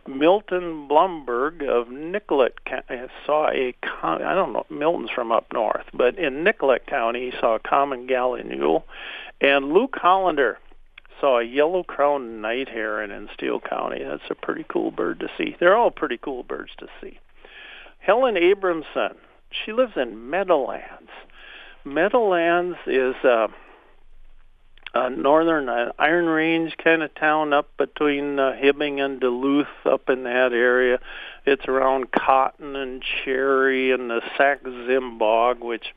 Milton 0.07 0.87
Blumberg 0.87 1.61
of 1.63 1.89
Nicollet 1.89 2.65
County 2.65 2.85
eh, 2.89 3.07
saw 3.25 3.49
a 3.49 3.75
I 4.01 4.33
don't 4.33 4.53
know 4.53 4.65
Milton's 4.69 5.11
from 5.11 5.31
up 5.31 5.47
north, 5.53 5.85
but 5.93 6.17
in 6.17 6.43
Nicollet 6.43 6.87
County 6.87 7.29
he 7.31 7.37
saw 7.39 7.55
a 7.55 7.59
common 7.59 8.07
gallinule, 8.07 8.83
and 9.39 9.71
Luke 9.71 9.95
Hollander 9.95 10.57
saw 11.19 11.39
a 11.39 11.43
yellow 11.43 11.83
crowned 11.83 12.41
night 12.41 12.69
heron 12.69 13.11
in 13.11 13.29
Steele 13.33 13.59
County. 13.59 14.03
That's 14.03 14.29
a 14.29 14.35
pretty 14.35 14.65
cool 14.67 14.91
bird 14.91 15.19
to 15.19 15.29
see. 15.37 15.55
They're 15.59 15.75
all 15.75 15.91
pretty 15.91 16.17
cool 16.17 16.43
birds 16.43 16.71
to 16.79 16.87
see. 17.01 17.19
Helen 17.99 18.35
Abramson, 18.35 19.15
she 19.51 19.71
lives 19.71 19.93
in 19.95 20.29
Meadowlands. 20.29 21.11
Meadowlands 21.85 22.77
is 22.87 23.15
uh, 23.23 23.47
a 24.93 25.09
northern 25.09 25.69
uh, 25.69 25.91
Iron 25.99 26.25
Range 26.25 26.75
kind 26.83 27.03
of 27.03 27.13
town 27.15 27.53
up 27.53 27.69
between 27.77 28.39
uh, 28.39 28.53
Hibbing 28.61 28.99
and 28.99 29.19
Duluth, 29.19 29.67
up 29.85 30.09
in 30.09 30.23
that 30.23 30.51
area. 30.53 30.99
It's 31.45 31.65
around 31.67 32.11
Cotton 32.11 32.75
and 32.75 33.03
Cherry 33.23 33.91
and 33.91 34.09
the 34.09 34.21
Sax-Zim 34.37 35.17
Bog, 35.17 35.61
which 35.61 35.93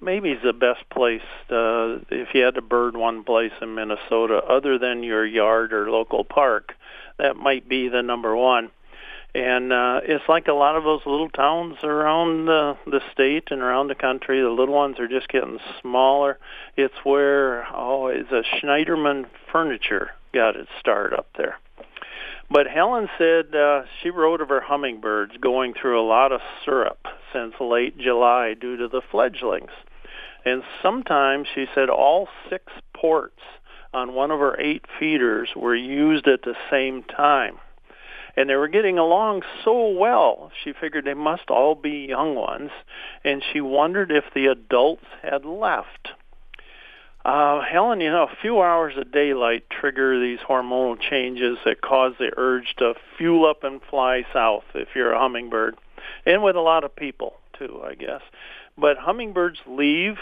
maybe 0.00 0.30
is 0.30 0.42
the 0.42 0.52
best 0.52 0.88
place 0.90 1.20
uh, 1.50 1.98
if 2.10 2.28
you 2.34 2.42
had 2.42 2.54
to 2.54 2.62
bird 2.62 2.96
one 2.96 3.24
place 3.24 3.52
in 3.60 3.74
Minnesota 3.74 4.36
other 4.36 4.78
than 4.78 5.02
your 5.02 5.26
yard 5.26 5.72
or 5.72 5.90
local 5.90 6.24
park. 6.24 6.74
That 7.18 7.36
might 7.36 7.68
be 7.68 7.88
the 7.88 8.02
number 8.02 8.36
one 8.36 8.70
and 9.34 9.72
uh, 9.72 10.00
it's 10.04 10.24
like 10.28 10.48
a 10.48 10.52
lot 10.52 10.76
of 10.76 10.84
those 10.84 11.02
little 11.04 11.28
towns 11.28 11.76
around 11.82 12.46
the, 12.46 12.76
the 12.86 13.00
state 13.12 13.48
and 13.50 13.60
around 13.60 13.88
the 13.88 13.94
country. 13.94 14.40
The 14.40 14.48
little 14.48 14.74
ones 14.74 14.98
are 14.98 15.08
just 15.08 15.28
getting 15.28 15.58
smaller. 15.80 16.38
It's 16.76 16.94
where 17.04 17.66
oh, 17.74 18.06
it's 18.06 18.30
a 18.30 18.42
Schneiderman 18.56 19.26
Furniture 19.52 20.10
got 20.32 20.56
its 20.56 20.70
start 20.80 21.12
up 21.12 21.28
there. 21.36 21.58
But 22.50 22.66
Helen 22.66 23.08
said 23.18 23.54
uh, 23.54 23.82
she 24.02 24.08
wrote 24.08 24.40
of 24.40 24.48
her 24.48 24.62
hummingbirds 24.62 25.36
going 25.38 25.74
through 25.74 26.00
a 26.00 26.06
lot 26.08 26.32
of 26.32 26.40
syrup 26.64 27.06
since 27.32 27.52
late 27.60 27.98
July 27.98 28.54
due 28.54 28.78
to 28.78 28.88
the 28.88 29.02
fledglings. 29.10 29.70
And 30.46 30.62
sometimes 30.82 31.46
she 31.54 31.66
said 31.74 31.90
all 31.90 32.28
six 32.48 32.72
ports 32.94 33.42
on 33.92 34.14
one 34.14 34.30
of 34.30 34.40
her 34.40 34.58
eight 34.58 34.86
feeders 34.98 35.50
were 35.54 35.76
used 35.76 36.26
at 36.26 36.42
the 36.42 36.54
same 36.70 37.02
time 37.02 37.58
and 38.38 38.48
they 38.48 38.54
were 38.54 38.68
getting 38.68 38.98
along 38.98 39.42
so 39.64 39.88
well. 39.88 40.52
She 40.62 40.72
figured 40.72 41.04
they 41.04 41.12
must 41.12 41.50
all 41.50 41.74
be 41.74 42.06
young 42.08 42.36
ones, 42.36 42.70
and 43.24 43.42
she 43.52 43.60
wondered 43.60 44.12
if 44.12 44.26
the 44.32 44.46
adults 44.46 45.06
had 45.22 45.44
left. 45.44 46.10
Uh, 47.24 47.60
Helen, 47.62 48.00
you 48.00 48.12
know, 48.12 48.22
a 48.22 48.36
few 48.40 48.62
hours 48.62 48.94
of 48.96 49.10
daylight 49.10 49.64
trigger 49.68 50.20
these 50.20 50.38
hormonal 50.38 50.96
changes 51.00 51.58
that 51.64 51.80
cause 51.80 52.12
the 52.20 52.30
urge 52.36 52.76
to 52.78 52.94
fuel 53.16 53.44
up 53.44 53.64
and 53.64 53.80
fly 53.90 54.24
south 54.32 54.62
if 54.72 54.90
you're 54.94 55.12
a 55.12 55.18
hummingbird, 55.18 55.74
and 56.24 56.40
with 56.44 56.54
a 56.54 56.60
lot 56.60 56.84
of 56.84 56.94
people 56.94 57.34
too, 57.58 57.82
I 57.84 57.96
guess. 57.96 58.22
But 58.78 58.98
hummingbirds 58.98 59.58
leave 59.66 60.16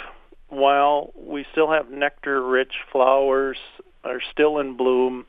while 0.49 1.13
we 1.15 1.45
still 1.53 1.71
have 1.71 1.91
nectar-rich 1.91 2.73
flowers 2.91 3.59
are 4.09 4.23
still 4.33 4.59
in 4.59 4.77
bloom 4.77 5.27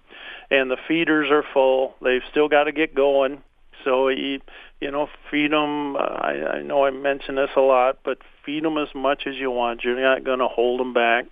and 0.49 0.71
the 0.71 0.77
feeders 0.87 1.29
are 1.29 1.43
full. 1.53 1.95
They've 2.01 2.21
still 2.31 2.47
got 2.47 2.65
to 2.65 2.71
get 2.71 2.95
going. 2.95 3.41
So 3.83 4.09
you, 4.09 4.41
you 4.79 4.91
know, 4.91 5.07
feed 5.29 5.51
them. 5.51 5.95
I, 5.95 6.57
I 6.57 6.61
know 6.61 6.85
I 6.85 6.91
mention 6.91 7.35
this 7.35 7.49
a 7.55 7.61
lot, 7.61 7.99
but 8.03 8.19
feed 8.45 8.63
them 8.63 8.77
as 8.77 8.89
much 8.95 9.23
as 9.27 9.35
you 9.35 9.51
want. 9.51 9.83
You're 9.83 10.01
not 10.01 10.23
going 10.23 10.39
to 10.39 10.47
hold 10.47 10.79
them 10.79 10.93
back. 10.93 11.25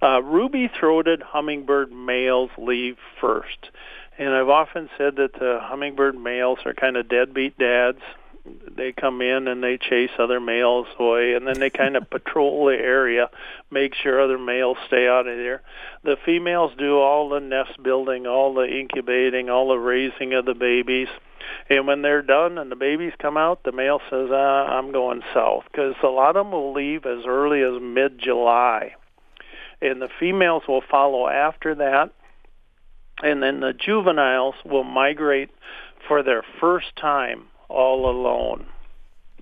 Uh, 0.00 0.20
ruby-throated 0.22 1.22
hummingbird 1.22 1.92
males 1.92 2.50
leave 2.58 2.96
first, 3.20 3.70
and 4.18 4.30
I've 4.30 4.48
often 4.48 4.90
said 4.98 5.14
that 5.16 5.34
the 5.34 5.60
hummingbird 5.62 6.18
males 6.18 6.58
are 6.64 6.74
kind 6.74 6.96
of 6.96 7.08
deadbeat 7.08 7.56
dads 7.56 8.00
they 8.44 8.92
come 8.92 9.20
in 9.20 9.46
and 9.46 9.62
they 9.62 9.78
chase 9.78 10.10
other 10.18 10.40
males 10.40 10.86
away 10.98 11.34
and 11.34 11.46
then 11.46 11.60
they 11.60 11.70
kind 11.70 11.96
of 11.96 12.10
patrol 12.10 12.66
the 12.66 12.72
area 12.72 13.30
make 13.70 13.94
sure 13.94 14.20
other 14.20 14.38
males 14.38 14.76
stay 14.86 15.06
out 15.06 15.26
of 15.26 15.36
there. 15.36 15.62
The 16.04 16.16
females 16.24 16.72
do 16.76 16.98
all 16.98 17.28
the 17.28 17.40
nest 17.40 17.82
building 17.82 18.26
all 18.26 18.54
the 18.54 18.66
incubating 18.66 19.48
all 19.48 19.68
the 19.68 19.78
raising 19.78 20.34
of 20.34 20.44
the 20.44 20.54
babies. 20.54 21.08
And 21.70 21.86
when 21.86 22.02
they're 22.02 22.22
done 22.22 22.58
and 22.58 22.70
the 22.70 22.76
babies 22.76 23.12
come 23.20 23.36
out 23.36 23.62
the 23.64 23.72
male 23.72 24.00
says 24.10 24.30
uh, 24.30 24.34
i'm 24.34 24.92
going 24.92 25.22
south 25.34 25.64
because 25.70 25.94
a 26.02 26.06
lot 26.06 26.36
of 26.36 26.46
them 26.46 26.52
will 26.52 26.72
leave 26.72 27.04
as 27.04 27.24
early 27.26 27.62
as 27.62 27.80
mid 27.80 28.18
july 28.18 28.94
and 29.80 30.00
the 30.00 30.08
females 30.20 30.62
will 30.68 30.82
follow 30.88 31.28
after 31.28 31.74
that 31.74 32.12
and 33.22 33.42
then 33.42 33.60
the 33.60 33.72
juveniles 33.72 34.54
will 34.64 34.84
migrate 34.84 35.50
for 36.06 36.22
their 36.22 36.42
first 36.60 36.94
time 36.96 37.44
all 37.72 38.10
alone. 38.10 38.66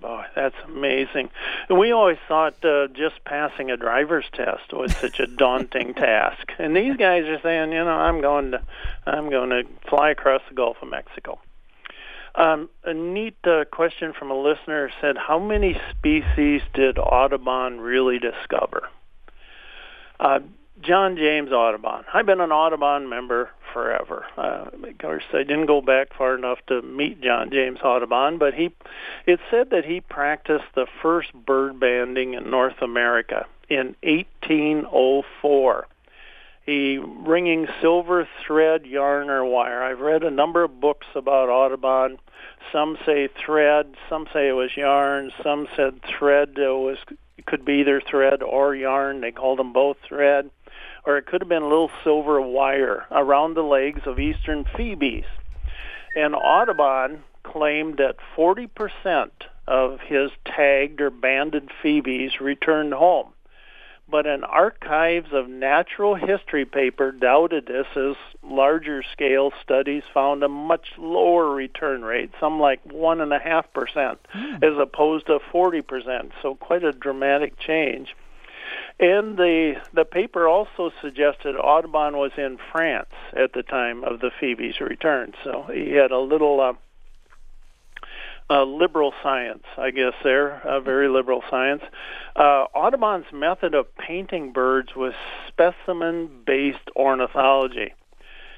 Oh, 0.03 0.23
that's 0.35 0.55
amazing. 0.65 1.29
And 1.69 1.77
we 1.77 1.91
always 1.91 2.17
thought 2.27 2.63
uh, 2.65 2.87
just 2.87 3.23
passing 3.23 3.69
a 3.69 3.77
driver's 3.77 4.25
test 4.33 4.73
was 4.73 4.95
such 4.95 5.19
a 5.19 5.27
daunting 5.27 5.93
task. 5.95 6.51
And 6.57 6.75
these 6.75 6.97
guys 6.97 7.25
are 7.25 7.39
saying, 7.41 7.71
you 7.71 7.83
know, 7.83 7.91
I'm 7.91 8.19
going 8.19 8.51
to, 8.51 8.61
I'm 9.05 9.29
going 9.29 9.49
to 9.51 9.63
fly 9.87 10.09
across 10.09 10.41
the 10.49 10.55
Gulf 10.55 10.77
of 10.81 10.89
Mexico. 10.89 11.39
Um, 12.33 12.69
a 12.83 12.93
neat 12.93 13.35
uh, 13.43 13.65
question 13.65 14.13
from 14.17 14.31
a 14.31 14.41
listener 14.41 14.89
said, 15.01 15.17
how 15.17 15.37
many 15.37 15.79
species 15.91 16.61
did 16.73 16.97
Audubon 16.97 17.79
really 17.79 18.19
discover? 18.19 18.89
Uh, 20.19 20.39
John 20.81 21.15
James 21.15 21.51
Audubon. 21.51 22.03
I've 22.13 22.25
been 22.25 22.41
an 22.41 22.51
Audubon 22.51 23.07
member 23.07 23.49
forever. 23.73 24.25
Uh, 24.37 24.69
of 24.73 24.97
course, 24.97 25.23
I 25.33 25.43
didn't 25.43 25.67
go 25.67 25.81
back 25.81 26.13
far 26.17 26.35
enough 26.35 26.59
to 26.67 26.81
meet 26.81 27.21
John 27.21 27.51
James 27.51 27.79
Audubon, 27.83 28.37
but 28.37 28.53
he, 28.53 28.71
it 29.25 29.39
said 29.49 29.69
that 29.69 29.85
he 29.85 30.01
practiced 30.01 30.65
the 30.75 30.87
first 31.01 31.33
bird 31.33 31.79
banding 31.79 32.33
in 32.33 32.49
North 32.49 32.81
America 32.81 33.45
in 33.69 33.95
1804. 34.03 35.87
He 36.65 36.97
ringing 36.97 37.67
silver 37.81 38.27
thread, 38.45 38.85
yarn, 38.85 39.29
or 39.29 39.43
wire. 39.45 39.83
I've 39.83 39.99
read 39.99 40.23
a 40.23 40.31
number 40.31 40.63
of 40.63 40.79
books 40.79 41.07
about 41.15 41.49
Audubon. 41.49 42.17
Some 42.71 42.97
say 43.05 43.27
thread, 43.27 43.95
some 44.09 44.27
say 44.33 44.47
it 44.47 44.53
was 44.53 44.75
yarn, 44.77 45.31
some 45.43 45.67
said 45.75 46.01
thread 46.03 46.57
uh, 46.59 46.75
was 46.75 46.97
could 47.47 47.65
be 47.65 47.79
either 47.79 47.99
thread 47.99 48.43
or 48.43 48.75
yarn. 48.75 49.21
They 49.21 49.31
called 49.31 49.57
them 49.57 49.73
both 49.73 49.97
thread 50.07 50.51
or 51.05 51.17
it 51.17 51.25
could 51.25 51.41
have 51.41 51.49
been 51.49 51.63
a 51.63 51.67
little 51.67 51.91
silver 52.03 52.41
wire 52.41 53.05
around 53.11 53.55
the 53.55 53.63
legs 53.63 54.01
of 54.05 54.19
eastern 54.19 54.65
phoebes. 54.75 55.25
And 56.15 56.35
Audubon 56.35 57.23
claimed 57.43 57.97
that 57.97 58.17
40% 58.37 59.31
of 59.67 59.99
his 60.01 60.31
tagged 60.45 61.01
or 61.01 61.09
banded 61.09 61.69
phoebes 61.81 62.41
returned 62.41 62.93
home. 62.93 63.33
But 64.09 64.27
an 64.27 64.43
Archives 64.43 65.31
of 65.31 65.47
Natural 65.47 66.15
History 66.15 66.65
paper 66.65 67.13
doubted 67.13 67.67
this 67.67 67.87
as 67.95 68.17
larger 68.43 69.03
scale 69.03 69.53
studies 69.63 70.03
found 70.13 70.43
a 70.43 70.49
much 70.49 70.87
lower 70.97 71.49
return 71.49 72.01
rate, 72.01 72.31
some 72.37 72.59
like 72.59 72.83
1.5%, 72.89 73.63
mm. 73.73 74.63
as 74.63 74.77
opposed 74.77 75.27
to 75.27 75.39
40%. 75.53 76.31
So 76.41 76.55
quite 76.55 76.83
a 76.83 76.91
dramatic 76.91 77.57
change. 77.57 78.13
And 78.99 79.37
the 79.37 79.75
the 79.93 80.05
paper 80.05 80.47
also 80.47 80.91
suggested 81.01 81.55
Audubon 81.55 82.17
was 82.17 82.31
in 82.37 82.57
France 82.71 83.09
at 83.35 83.53
the 83.53 83.63
time 83.63 84.03
of 84.03 84.19
the 84.19 84.31
Phoebe's 84.39 84.79
return, 84.79 85.33
so 85.43 85.65
he 85.73 85.91
had 85.91 86.11
a 86.11 86.19
little 86.19 86.59
uh, 86.59 86.73
uh, 88.51 88.63
liberal 88.63 89.13
science, 89.23 89.63
I 89.77 89.91
guess. 89.91 90.13
There, 90.23 90.61
a 90.65 90.81
very 90.81 91.07
liberal 91.07 91.43
science. 91.49 91.83
Uh, 92.35 92.65
Audubon's 92.75 93.31
method 93.33 93.73
of 93.73 93.95
painting 93.95 94.51
birds 94.51 94.95
was 94.95 95.13
specimen-based 95.47 96.89
ornithology. 96.95 97.93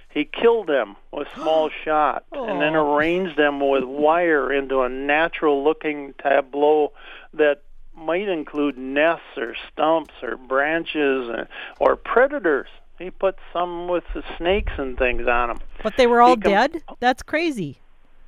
He 0.09 0.25
killed 0.25 0.67
them 0.67 0.95
with 1.11 1.27
small 1.35 1.69
shot 1.85 2.25
and 2.31 2.61
then 2.61 2.75
arranged 2.75 3.37
them 3.37 3.59
with 3.59 3.83
wire 3.83 4.51
into 4.51 4.81
a 4.81 4.89
natural-looking 4.89 6.15
tableau 6.21 6.91
that 7.33 7.61
might 7.95 8.27
include 8.27 8.77
nests 8.77 9.37
or 9.37 9.55
stumps 9.71 10.13
or 10.21 10.37
branches 10.37 11.29
or, 11.29 11.47
or 11.79 11.95
predators. 11.95 12.67
He 12.99 13.09
put 13.09 13.37
some 13.51 13.87
with 13.87 14.03
the 14.13 14.23
snakes 14.37 14.73
and 14.77 14.97
things 14.97 15.27
on 15.27 15.49
them. 15.49 15.59
But 15.81 15.97
they 15.97 16.07
were 16.07 16.21
all 16.21 16.35
com- 16.35 16.51
dead. 16.51 16.83
That's 16.99 17.23
crazy. 17.23 17.79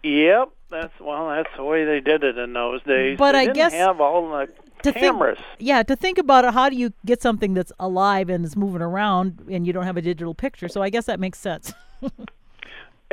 Yep, 0.03 0.50
that's 0.69 0.93
well, 1.00 1.29
that's 1.29 1.50
the 1.55 1.63
way 1.63 1.86
they 1.86 2.00
did 2.00 2.24
it 2.24 2.38
in 2.38 2.53
those 2.53 2.84
days. 2.84 3.17
But 3.17 3.31
they 3.34 3.50
I 3.50 3.53
guess 3.53 3.74
have 3.74 4.00
all 4.01 4.29
the 4.29 4.50
to 4.84 4.93
cameras. 4.93 5.38
Think, 5.38 5.67
yeah, 5.67 5.84
to 5.84 5.95
think 5.95 6.17
about 6.17 6.45
it, 6.45 6.53
how 6.53 6.69
do 6.69 6.75
you 6.75 6.93
get 7.05 7.22
something 7.22 7.53
that's 7.53 7.72
alive 7.79 8.29
and 8.29 8.45
is 8.45 8.55
moving 8.55 8.81
around 8.81 9.45
and 9.50 9.65
you 9.65 9.74
don't 9.74 9.86
have 9.86 9.98
a 9.98 10.01
digital 10.01 10.36
picture? 10.36 10.67
So 10.67 10.81
I 10.81 10.89
guess 10.89 11.05
that 11.05 11.19
makes 11.19 11.39
sense. 11.39 11.74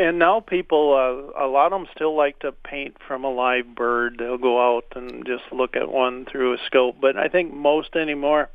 and 0.03 0.19
now 0.19 0.41
people, 0.41 0.95
uh, 0.95 1.45
a 1.45 1.47
lot 1.47 1.73
of 1.73 1.81
them 1.81 1.89
still 1.95 2.17
like 2.17 2.39
to 2.41 2.53
paint 2.53 2.97
from 3.07 3.25
a 3.25 3.31
live 3.31 3.75
bird. 3.75 4.17
They'll 4.19 4.39
go 4.39 4.77
out 4.77 4.85
and 4.95 5.25
just 5.27 5.45
look 5.53 5.77
at 5.77 5.91
one 5.91 6.27
through 6.31 6.55
a 6.55 6.59
scope. 6.67 6.97
But 7.01 7.17
I 7.17 7.29
think 7.29 7.53
most 7.53 7.97
anymore 7.97 8.51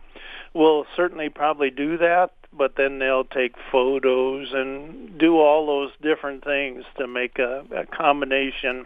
will 0.54 0.86
certainly 0.96 1.30
probably 1.30 1.70
do 1.70 1.98
that 1.98 2.32
but 2.58 2.76
then 2.76 3.00
they'll 3.00 3.24
take 3.24 3.56
photos 3.72 4.50
and 4.54 5.18
do 5.18 5.38
all 5.38 5.66
those 5.68 5.92
different 6.02 6.44
things 6.44 6.84
to 6.98 7.08
make 7.08 7.40
a, 7.40 7.64
a 7.76 7.86
combination 7.86 8.86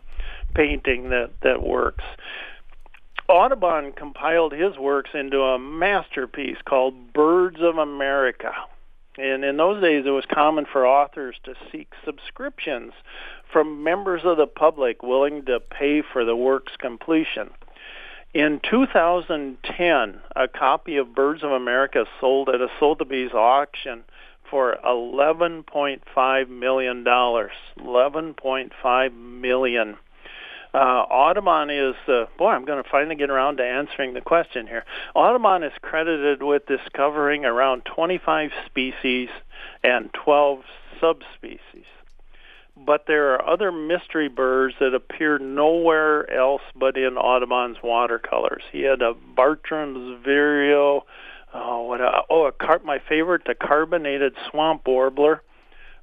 painting 0.54 1.10
that 1.10 1.30
that 1.42 1.64
works. 1.64 2.04
Audubon 3.30 3.94
compiled 3.94 4.52
his 4.52 4.78
works 4.78 5.12
into 5.14 5.42
a 5.42 5.58
masterpiece 5.58 6.58
called 6.68 7.14
Birds 7.14 7.60
of 7.62 7.78
America. 7.78 8.52
And 9.18 9.44
in 9.44 9.58
those 9.58 9.82
days, 9.82 10.06
it 10.06 10.12
was 10.12 10.26
common 10.26 10.66
for 10.66 10.88
authors 10.88 11.36
to 11.44 11.54
seek 11.72 11.92
subscriptions 12.06 12.94
from 13.52 13.84
members 13.84 14.22
of 14.24 14.38
the 14.38 14.48
public 14.48 15.04
willing 15.04 15.46
to 15.46 15.60
pay 15.60 16.02
for 16.02 16.24
the 16.24 16.36
work's 16.36 16.76
completion. 16.78 17.50
In 18.34 18.62
2010, 18.70 20.22
a 20.38 20.48
copy 20.48 20.96
of 20.96 21.14
Birds 21.14 21.44
of 21.44 21.52
America 21.52 22.06
sold 22.22 22.48
at 22.48 22.62
a 22.62 22.70
Sotheby's 22.80 23.34
auction 23.34 24.06
for 24.50 24.78
11.5 24.86 26.50
million 26.50 27.04
dollars. 27.04 27.52
11.5 27.80 29.14
million. 29.14 29.98
Uh, 30.74 30.78
Audubon 30.78 31.70
is 31.70 31.96
uh, 32.08 32.26
boy. 32.38 32.50
I'm 32.50 32.66
going 32.66 32.82
to 32.82 32.90
finally 32.90 33.16
get 33.16 33.30
around 33.30 33.58
to 33.58 33.64
answering 33.64 34.14
the 34.14 34.22
question 34.22 34.68
here. 34.68 34.86
Audubon 35.14 35.64
is 35.64 35.74
credited 35.82 36.42
with 36.42 36.66
discovering 36.66 37.44
around 37.44 37.84
25 37.86 38.52
species 38.68 39.30
and 39.84 40.10
12 40.14 40.64
subspecies 41.00 41.86
but 42.86 43.06
there 43.08 43.34
are 43.34 43.48
other 43.48 43.72
mystery 43.72 44.28
birds 44.28 44.76
that 44.80 44.94
appear 44.94 45.38
nowhere 45.38 46.32
else 46.32 46.62
but 46.76 46.98
in 46.98 47.18
Audubon's 47.18 47.78
watercolors. 47.84 48.64
He 48.72 48.82
had 48.82 49.02
a 49.02 49.14
Bartram's 49.14 50.24
vireo, 50.24 51.06
oh, 51.54 51.82
what 51.84 52.02
a, 52.02 52.22
oh, 52.30 52.46
a 52.46 52.52
car, 52.52 52.82
my 52.84 53.00
favorite, 53.00 53.44
the 53.46 53.56
carbonated 53.56 54.34
swamp 54.50 54.88
warbler, 54.88 55.42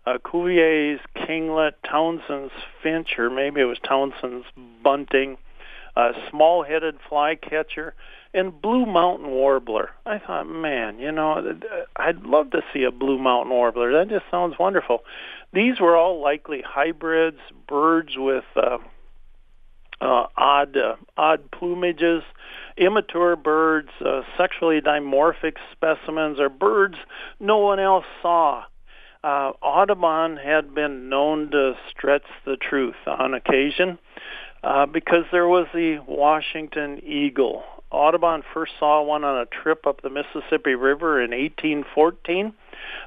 uh, 0.09 0.19
Cuvier's 0.19 1.01
kinglet, 1.17 1.73
Townsend's 1.85 2.53
finch, 2.83 3.19
or 3.19 3.31
maybe 3.31 3.61
it 3.61 3.65
was 3.65 3.79
Townsend's 3.87 4.47
bunting, 4.83 5.37
a 5.97 6.13
small-headed 6.31 6.97
flycatcher, 7.09 7.95
and 8.33 8.61
blue 8.61 8.87
mountain 8.87 9.31
warbler. 9.31 9.91
I 10.07 10.19
thought, 10.19 10.45
man, 10.45 10.99
you 10.99 11.13
know, 11.13 11.59
I'd 11.97 12.23
love 12.23 12.51
to 12.51 12.63
see 12.73 12.85
a 12.85 12.91
blue 12.91 13.19
mountain 13.19 13.53
warbler. 13.53 13.93
That 13.93 14.11
just 14.11 14.25
sounds 14.31 14.59
wonderful. 14.59 15.01
These 15.53 15.81
were 15.81 15.97
all 15.97 16.21
likely 16.21 16.63
hybrids, 16.63 17.41
birds 17.67 18.13
with 18.17 18.45
uh, 18.57 18.79
uh, 20.01 20.27
odd 20.37 20.77
uh, 20.77 20.97
odd 21.17 21.51
plumages, 21.51 22.23
immature 22.77 23.35
birds, 23.35 23.89
uh, 24.05 24.23
sexually 24.37 24.81
dimorphic 24.81 25.57
specimens, 25.73 26.39
or 26.39 26.49
birds 26.49 26.97
no 27.41 27.59
one 27.59 27.81
else 27.81 28.05
saw. 28.23 28.65
Uh, 29.23 29.53
Audubon 29.63 30.37
had 30.37 30.75
been 30.75 31.09
known 31.09 31.51
to 31.51 31.75
stretch 31.91 32.27
the 32.45 32.57
truth 32.57 32.97
on 33.07 33.35
occasion 33.35 33.99
uh, 34.63 34.87
because 34.87 35.25
there 35.33 35.49
was 35.49 35.67
the 35.75 35.99
Washington 36.07 37.03
eagle. 37.05 37.65
Audubon 37.91 38.43
first 38.55 38.73
saw 38.79 39.03
one 39.03 39.25
on 39.25 39.39
a 39.39 39.47
trip 39.47 39.87
up 39.87 40.03
the 40.03 40.11
Mississippi 40.11 40.75
River 40.75 41.21
in 41.23 41.31
1814 41.31 42.53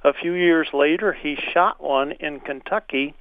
a 0.04 0.14
few 0.14 0.34
years 0.34 0.68
later, 0.74 1.14
he 1.14 1.36
shot 1.36 1.82
one 1.82 2.12
in 2.12 2.40
Kentucky, 2.40 3.14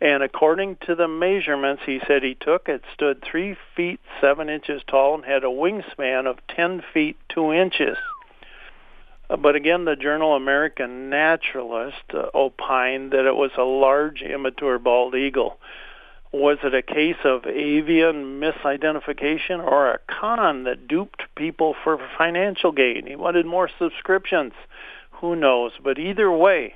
and 0.00 0.22
according 0.22 0.76
to 0.86 0.94
the 0.94 1.08
measurements 1.08 1.82
he 1.84 2.00
said 2.06 2.22
he 2.22 2.34
took, 2.34 2.68
it 2.68 2.82
stood 2.94 3.22
three 3.22 3.56
feet 3.76 4.00
seven 4.20 4.48
inches 4.48 4.82
tall 4.86 5.14
and 5.14 5.24
had 5.24 5.44
a 5.44 5.48
wingspan 5.48 6.26
of 6.26 6.38
ten 6.48 6.82
feet 6.92 7.16
two 7.28 7.52
inches. 7.52 7.96
Uh, 9.30 9.36
but 9.36 9.54
again, 9.54 9.84
the 9.84 9.96
journal 9.96 10.34
American 10.34 11.08
Naturalist 11.08 12.12
uh, 12.12 12.26
opined 12.34 13.12
that 13.12 13.26
it 13.26 13.36
was 13.36 13.52
a 13.56 13.62
large 13.62 14.22
immature 14.22 14.78
bald 14.78 15.14
eagle. 15.14 15.58
Was 16.32 16.58
it 16.62 16.74
a 16.74 16.82
case 16.82 17.16
of 17.24 17.46
avian 17.46 18.40
misidentification 18.40 19.58
or 19.58 19.90
a 19.90 19.98
con 20.06 20.64
that 20.64 20.86
duped 20.86 21.22
people 21.36 21.74
for 21.82 21.98
financial 22.18 22.72
gain? 22.72 23.06
He 23.06 23.16
wanted 23.16 23.46
more 23.46 23.68
subscriptions. 23.78 24.52
Who 25.12 25.34
knows? 25.36 25.72
But 25.82 25.98
either 25.98 26.30
way, 26.30 26.74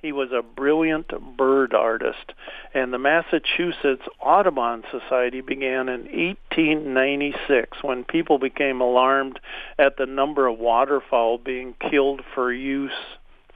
he 0.00 0.12
was 0.12 0.30
a 0.32 0.42
brilliant 0.42 1.36
bird 1.36 1.74
artist, 1.74 2.32
and 2.72 2.92
the 2.92 2.98
Massachusetts 2.98 4.02
Audubon 4.20 4.84
Society 4.90 5.40
began 5.40 5.88
in 5.88 6.02
1896 6.02 7.82
when 7.82 8.04
people 8.04 8.38
became 8.38 8.80
alarmed 8.80 9.40
at 9.78 9.96
the 9.96 10.06
number 10.06 10.46
of 10.46 10.58
waterfowl 10.58 11.38
being 11.38 11.74
killed 11.90 12.22
for 12.34 12.52
use 12.52 12.92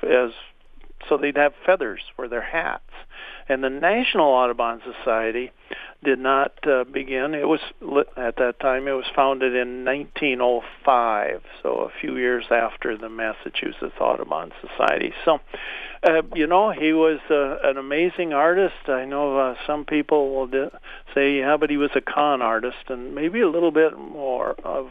as 0.02 0.32
so 1.08 1.16
they'd 1.16 1.36
have 1.36 1.54
feathers 1.66 2.00
for 2.16 2.28
their 2.28 2.42
hats. 2.42 2.82
And 3.52 3.62
the 3.62 3.68
National 3.68 4.26
Audubon 4.26 4.80
Society 4.82 5.52
did 6.02 6.18
not 6.18 6.52
uh, 6.66 6.84
begin. 6.84 7.34
It 7.34 7.46
was 7.46 7.60
at 8.16 8.36
that 8.36 8.58
time. 8.60 8.88
It 8.88 8.92
was 8.92 9.04
founded 9.14 9.54
in 9.54 9.84
1905, 9.84 11.42
so 11.62 11.68
a 11.80 11.90
few 12.00 12.16
years 12.16 12.46
after 12.50 12.96
the 12.96 13.08
Massachusetts 13.08 13.94
Audubon 14.00 14.52
Society. 14.60 15.12
So, 15.24 15.38
uh, 16.02 16.22
you 16.34 16.46
know, 16.46 16.70
he 16.70 16.92
was 16.92 17.20
uh, 17.30 17.58
an 17.68 17.76
amazing 17.76 18.32
artist. 18.32 18.88
I 18.88 19.04
know 19.04 19.38
uh, 19.38 19.54
some 19.66 19.84
people 19.84 20.34
will 20.34 20.46
di- 20.46 20.76
say, 21.14 21.38
yeah, 21.38 21.56
but 21.58 21.68
he 21.68 21.76
was 21.76 21.90
a 21.94 22.00
con 22.00 22.40
artist, 22.40 22.88
and 22.88 23.14
maybe 23.14 23.42
a 23.42 23.48
little 23.48 23.70
bit 23.70 23.96
more 23.96 24.52
of 24.64 24.90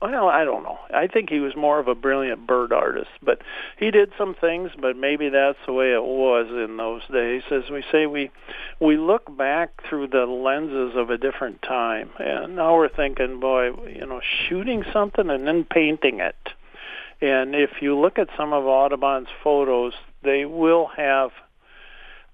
well, 0.00 0.28
I 0.28 0.44
don't 0.44 0.62
know. 0.62 0.78
I 0.92 1.06
think 1.06 1.30
he 1.30 1.40
was 1.40 1.54
more 1.56 1.78
of 1.78 1.88
a 1.88 1.94
brilliant 1.94 2.46
bird 2.46 2.72
artist, 2.72 3.10
but 3.22 3.42
he 3.78 3.90
did 3.90 4.12
some 4.16 4.34
things, 4.34 4.70
but 4.80 4.96
maybe 4.96 5.28
that's 5.28 5.58
the 5.66 5.72
way 5.72 5.92
it 5.92 6.02
was 6.02 6.46
in 6.48 6.76
those 6.76 7.02
days. 7.12 7.42
As 7.50 7.70
we 7.70 7.84
say, 7.92 8.06
we 8.06 8.30
we 8.80 8.96
look 8.96 9.34
back 9.36 9.70
through 9.88 10.08
the 10.08 10.26
lenses 10.26 10.96
of 10.96 11.10
a 11.10 11.18
different 11.18 11.62
time, 11.62 12.10
and 12.18 12.56
now 12.56 12.76
we're 12.76 12.88
thinking, 12.88 13.40
boy, 13.40 13.70
you 13.88 14.06
know, 14.06 14.20
shooting 14.48 14.84
something 14.92 15.28
and 15.28 15.46
then 15.46 15.64
painting 15.64 16.20
it. 16.20 16.36
And 17.20 17.54
if 17.54 17.80
you 17.80 17.98
look 17.98 18.18
at 18.18 18.28
some 18.36 18.52
of 18.52 18.64
Audubon's 18.66 19.28
photos, 19.42 19.94
they 20.22 20.44
will 20.44 20.86
have 20.96 21.30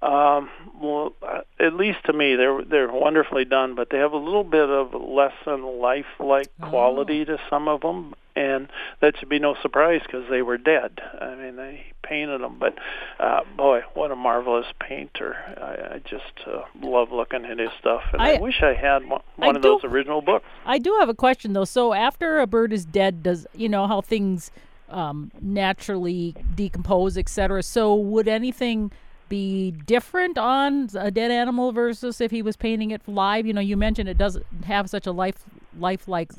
um, 0.03 0.49
well, 0.81 1.13
uh, 1.23 1.43
at 1.59 1.75
least 1.75 1.99
to 2.07 2.15
me, 2.15 2.35
they're 2.35 2.65
they're 2.65 2.91
wonderfully 2.91 3.45
done, 3.45 3.75
but 3.75 3.91
they 3.91 3.99
have 3.99 4.13
a 4.13 4.17
little 4.17 4.45
bit 4.45 4.69
of 4.69 4.95
less 4.95 5.35
than 5.45 5.63
lifelike 5.79 6.49
oh. 6.63 6.71
quality 6.71 7.27
to 7.27 7.39
some 7.51 7.69
of 7.69 7.83
them, 7.83 8.15
and 8.35 8.69
that 9.01 9.19
should 9.19 9.29
be 9.29 9.39
no 9.39 9.55
surprise 9.61 10.01
because 10.03 10.25
they 10.31 10.41
were 10.41 10.57
dead. 10.57 11.01
I 11.21 11.35
mean, 11.35 11.57
they 11.57 11.93
painted 12.03 12.41
them, 12.41 12.57
but 12.59 12.79
uh, 13.19 13.41
boy, 13.59 13.83
what 13.93 14.11
a 14.11 14.17
marvelous 14.17 14.67
painter! 14.81 15.37
I, 15.61 15.97
I 15.97 15.99
just 15.99 16.47
uh, 16.47 16.63
love 16.83 17.13
looking 17.13 17.45
at 17.45 17.59
his 17.59 17.71
stuff, 17.79 18.03
and 18.15 18.23
I, 18.23 18.37
I 18.37 18.41
wish 18.41 18.63
I 18.63 18.73
had 18.73 19.07
one, 19.07 19.21
one 19.37 19.57
I 19.57 19.59
of 19.59 19.63
do, 19.63 19.69
those 19.69 19.85
original 19.85 20.23
books. 20.23 20.47
I 20.65 20.79
do 20.79 20.97
have 20.99 21.11
a 21.11 21.15
question 21.15 21.53
though. 21.53 21.67
So 21.67 21.93
after 21.93 22.41
a 22.41 22.47
bird 22.47 22.73
is 22.73 22.87
dead, 22.87 23.23
does 23.23 23.47
you 23.55 23.69
know 23.69 23.87
how 23.87 24.01
things 24.01 24.51
um, 24.89 25.31
naturally 25.43 26.35
decompose, 26.55 27.19
etc. 27.19 27.63
So 27.63 27.95
would 27.95 28.29
anything 28.29 28.91
be 29.31 29.71
different 29.71 30.37
on 30.37 30.91
a 30.95 31.11
dead 31.11 31.31
animal 31.31 31.73
versus 31.73 32.21
if 32.21 32.31
he 32.31 32.43
was 32.43 32.57
painting 32.57 32.91
it 32.91 33.01
live? 33.07 33.47
You 33.47 33.55
know, 33.55 33.63
you 33.63 33.79
mentioned 33.79 34.11
it 34.11 34.19
doesn't 34.19 34.45
have 34.67 34.91
such 34.91 35.07
a 35.07 35.13
life 35.13 35.43
lifelike 35.79 36.33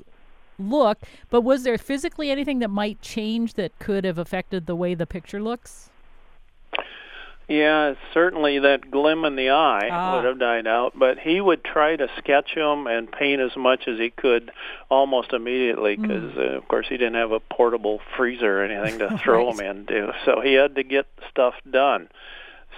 look, 0.59 0.99
but 1.31 1.41
was 1.41 1.63
there 1.63 1.79
physically 1.79 2.29
anything 2.29 2.59
that 2.59 2.69
might 2.69 3.01
change 3.01 3.55
that 3.55 3.77
could 3.79 4.03
have 4.03 4.19
affected 4.19 4.67
the 4.67 4.75
way 4.75 4.93
the 4.93 5.07
picture 5.07 5.41
looks? 5.41 5.89
Yeah, 7.51 7.95
certainly 8.13 8.59
that 8.59 8.89
glim 8.89 9.25
in 9.25 9.35
the 9.35 9.49
eye 9.49 9.89
ah. 9.91 10.15
would 10.15 10.25
have 10.25 10.39
died 10.39 10.67
out, 10.67 10.93
but 10.97 11.19
he 11.19 11.41
would 11.41 11.65
try 11.65 11.97
to 11.97 12.07
sketch 12.17 12.55
them 12.55 12.87
and 12.87 13.11
paint 13.11 13.41
as 13.41 13.57
much 13.57 13.89
as 13.89 13.99
he 13.99 14.09
could 14.09 14.51
almost 14.89 15.33
immediately 15.33 15.97
because, 15.97 16.31
mm. 16.31 16.37
uh, 16.37 16.57
of 16.57 16.67
course, 16.69 16.85
he 16.87 16.95
didn't 16.95 17.15
have 17.15 17.33
a 17.33 17.41
portable 17.41 17.99
freezer 18.15 18.61
or 18.61 18.63
anything 18.63 18.99
to 18.99 19.17
throw 19.23 19.47
right. 19.47 19.57
them 19.57 19.65
into, 19.65 20.13
so 20.23 20.39
he 20.39 20.53
had 20.53 20.75
to 20.75 20.83
get 20.83 21.07
stuff 21.29 21.55
done. 21.69 22.07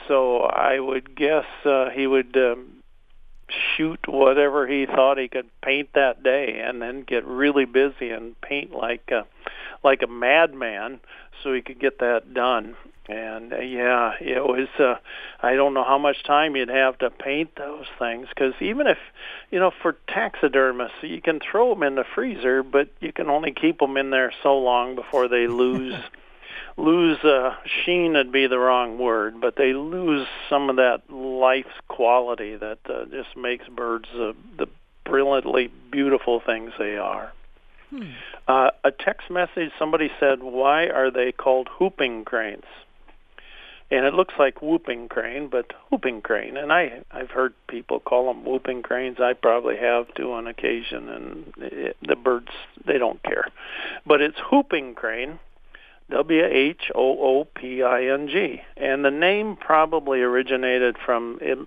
So 0.08 0.42
I 0.42 0.80
would 0.80 1.16
guess 1.16 1.46
uh, 1.66 1.90
he 1.90 2.08
would 2.08 2.36
um, 2.36 2.84
shoot 3.76 4.00
whatever 4.08 4.68
he 4.68 4.86
thought 4.86 5.18
he 5.18 5.28
could 5.28 5.50
paint 5.62 5.90
that 5.94 6.24
day, 6.24 6.62
and 6.64 6.82
then 6.82 7.04
get 7.04 7.26
really 7.26 7.66
busy 7.66 8.10
and 8.10 8.40
paint 8.42 8.72
like 8.72 9.10
a, 9.12 9.26
like 9.84 10.02
a 10.02 10.08
madman 10.08 11.00
so 11.42 11.54
he 11.54 11.62
could 11.62 11.80
get 11.80 12.00
that 12.00 12.34
done. 12.34 12.76
And 13.10 13.52
uh, 13.52 13.60
yeah, 13.60 14.14
it 14.22 14.44
was. 14.44 14.70
Uh, 14.80 14.96
I 15.42 15.56
don't 15.56 15.74
know 15.74 15.84
how 15.84 15.98
much 15.98 16.24
time 16.24 16.56
you'd 16.56 16.70
have 16.70 16.98
to 17.00 17.10
paint 17.10 17.52
those 17.58 17.86
things 18.00 18.28
because 18.30 18.54
even 18.62 18.88
if, 18.88 18.98
you 19.52 19.60
know, 19.60 19.72
for 19.82 19.98
taxidermists, 20.08 20.98
you 21.02 21.22
can 21.22 21.40
throw 21.40 21.74
them 21.74 21.84
in 21.84 21.96
the 21.96 22.06
freezer, 22.16 22.64
but 22.64 22.88
you 23.02 23.12
can 23.12 23.30
only 23.30 23.52
keep 23.52 23.80
them 23.80 23.98
in 23.98 24.10
there 24.10 24.32
so 24.42 24.58
long 24.58 24.96
before 24.96 25.28
they 25.28 25.48
lose 25.48 25.96
lose 26.78 27.20
uh, 27.24 27.56
sheen 27.86 28.14
would 28.14 28.32
be 28.32 28.48
the 28.48 28.58
wrong 28.58 28.98
word, 28.98 29.40
but 29.40 29.56
they 29.56 29.74
lose 29.74 30.28
some 30.50 30.70
of 30.70 30.78
that 30.78 31.02
life's 31.10 31.70
quality 31.88 32.56
that 32.56 32.80
uh, 32.90 33.06
just 33.06 33.36
makes 33.38 33.68
birds 33.68 34.08
uh, 34.16 34.34
the 34.58 34.68
brilliantly 35.06 35.72
beautiful 35.92 36.42
things 36.46 36.72
they 36.80 36.98
are. 36.98 37.32
Hmm. 37.90 38.12
Uh, 38.48 38.70
a 38.84 38.92
text 38.92 39.30
message 39.30 39.72
somebody 39.78 40.10
said, 40.20 40.42
"Why 40.42 40.88
are 40.88 41.12
they 41.12 41.32
called 41.32 41.70
whooping 41.80 42.26
cranes?" 42.26 42.66
And 43.92 44.06
it 44.06 44.16
looks 44.16 44.34
like 44.40 44.62
whooping 44.62 45.10
crane, 45.10 45.50
but 45.50 45.72
whooping 45.92 46.22
crane. 46.22 46.58
And 46.58 46.74
I 46.74 47.04
I've 47.12 47.30
heard 47.30 47.54
people 47.68 48.00
call 48.00 48.34
them 48.34 48.44
whooping 48.44 48.82
cranes. 48.82 49.20
I 49.20 49.34
probably 49.34 49.78
have 49.78 50.12
too 50.16 50.34
on 50.34 50.48
occasion, 50.48 51.10
and 51.10 51.54
it, 51.58 51.98
the 52.02 52.16
birds 52.16 52.50
they 52.86 52.98
don't 52.98 53.22
care. 53.22 53.46
But 54.08 54.22
it's 54.22 54.40
whooping 54.52 54.96
crane 54.96 55.40
W 56.10 56.46
H 56.46 56.92
O 56.94 57.18
O 57.20 57.46
P 57.46 57.84
I 57.84 58.06
N 58.06 58.28
G. 58.28 58.62
And 58.78 59.04
the 59.04 59.12
name 59.12 59.56
probably 59.56 60.22
originated 60.22 60.98
from 61.04 61.40
it, 61.42 61.58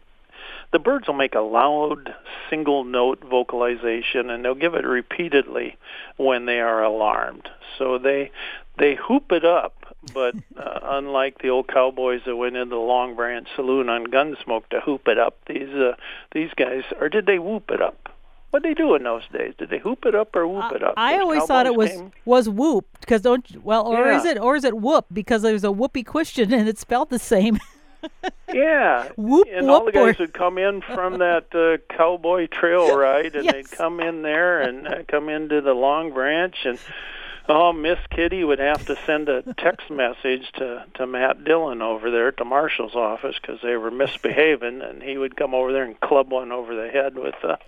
the 0.72 0.79
birds 0.79 1.07
will 1.07 1.14
make 1.14 1.35
a 1.35 1.40
loud 1.40 2.14
single 2.51 2.85
note 2.85 3.22
vocalization 3.25 4.31
and 4.31 4.44
they'll 4.44 4.55
give 4.55 4.75
it 4.75 4.85
repeatedly 4.85 5.77
when 6.16 6.46
they 6.46 6.61
are 6.61 6.83
alarmed. 6.83 7.49
So 7.79 7.99
they 7.99 8.31
they 8.79 8.94
hoop 8.94 9.33
it 9.33 9.44
up, 9.44 9.94
but 10.12 10.35
uh, 10.57 10.81
unlike 10.83 11.38
the 11.38 11.49
old 11.49 11.68
cowboys 11.68 12.20
that 12.27 12.37
went 12.37 12.57
into 12.57 12.75
the 12.75 12.81
Long 12.81 13.14
Branch 13.16 13.49
Saloon 13.57 13.88
on 13.88 14.07
Gunsmoke 14.07 14.68
to 14.70 14.81
hoop 14.81 15.09
it 15.09 15.18
up, 15.18 15.38
these 15.46 15.72
uh, 15.75 15.94
these 16.33 16.51
guys 16.57 16.83
or 17.01 17.09
did 17.09 17.27
they 17.27 17.38
whoop 17.38 17.70
it 17.70 17.81
up? 17.81 18.09
What 18.51 18.63
did 18.63 18.71
they 18.77 18.83
do 18.83 18.95
in 18.95 19.03
those 19.03 19.25
days? 19.33 19.55
Did 19.59 19.71
they 19.71 19.79
hoop 19.79 20.07
it 20.07 20.15
up 20.15 20.35
or 20.35 20.47
whoop 20.47 20.73
it 20.73 20.83
up? 20.83 20.95
I 20.97 21.19
always 21.19 21.45
thought 21.45 21.67
it 21.67 21.75
was 21.75 21.91
came? 21.91 22.13
was 22.25 22.49
whoop 22.49 22.87
because 23.01 23.21
don't 23.21 23.45
well 23.63 23.87
or 23.87 24.07
yeah. 24.07 24.19
is 24.19 24.25
it 24.25 24.39
or 24.39 24.57
is 24.57 24.65
it 24.65 24.77
whoop 24.77 25.07
because 25.13 25.43
there's 25.43 25.65
a 25.65 25.73
whoopee 25.73 26.05
question 26.05 26.53
and 26.55 26.69
it's 26.69 26.81
spelled 26.81 27.11
the 27.11 27.19
same. 27.19 27.59
yeah, 28.53 29.09
whoop, 29.17 29.49
and 29.51 29.67
whoop, 29.67 29.81
all 29.81 29.85
the 29.85 29.93
guys 29.93 30.15
or... 30.19 30.25
would 30.25 30.35
come 30.35 30.59
in 30.59 30.81
from 30.81 31.19
that 31.19 31.55
uh, 31.55 31.79
cowboy 31.95 32.47
trail 32.47 32.97
ride, 32.97 33.35
and 33.35 33.45
yes. 33.45 33.53
they'd 33.53 33.71
come 33.71 34.01
in 34.01 34.23
there 34.23 34.61
and 34.61 34.87
uh, 34.87 35.03
come 35.09 35.29
into 35.29 35.61
the 35.61 35.73
Long 35.73 36.13
Branch, 36.13 36.57
and 36.65 36.79
oh, 37.49 37.73
Miss 37.73 37.99
Kitty 38.11 38.45
would 38.45 38.59
have 38.59 38.87
to 38.87 38.97
send 39.07 39.29
a 39.29 39.43
text 39.55 39.91
message 39.91 40.53
to 40.57 40.85
to 40.95 41.07
Matt 41.07 41.45
Dillon 41.45 41.83
over 41.83 42.11
there 42.11 42.29
at 42.29 42.37
the 42.37 42.45
marshal's 42.45 42.95
office 42.95 43.37
because 43.41 43.61
they 43.63 43.77
were 43.77 43.91
misbehaving, 43.91 44.83
and 44.83 45.03
he 45.03 45.19
would 45.19 45.37
come 45.37 45.55
over 45.55 45.73
there 45.73 45.85
and 45.85 45.99
club 46.01 46.31
one 46.31 46.53
over 46.53 46.75
the 46.77 46.89
head 46.89 47.17
with 47.17 47.35
a 47.43 47.59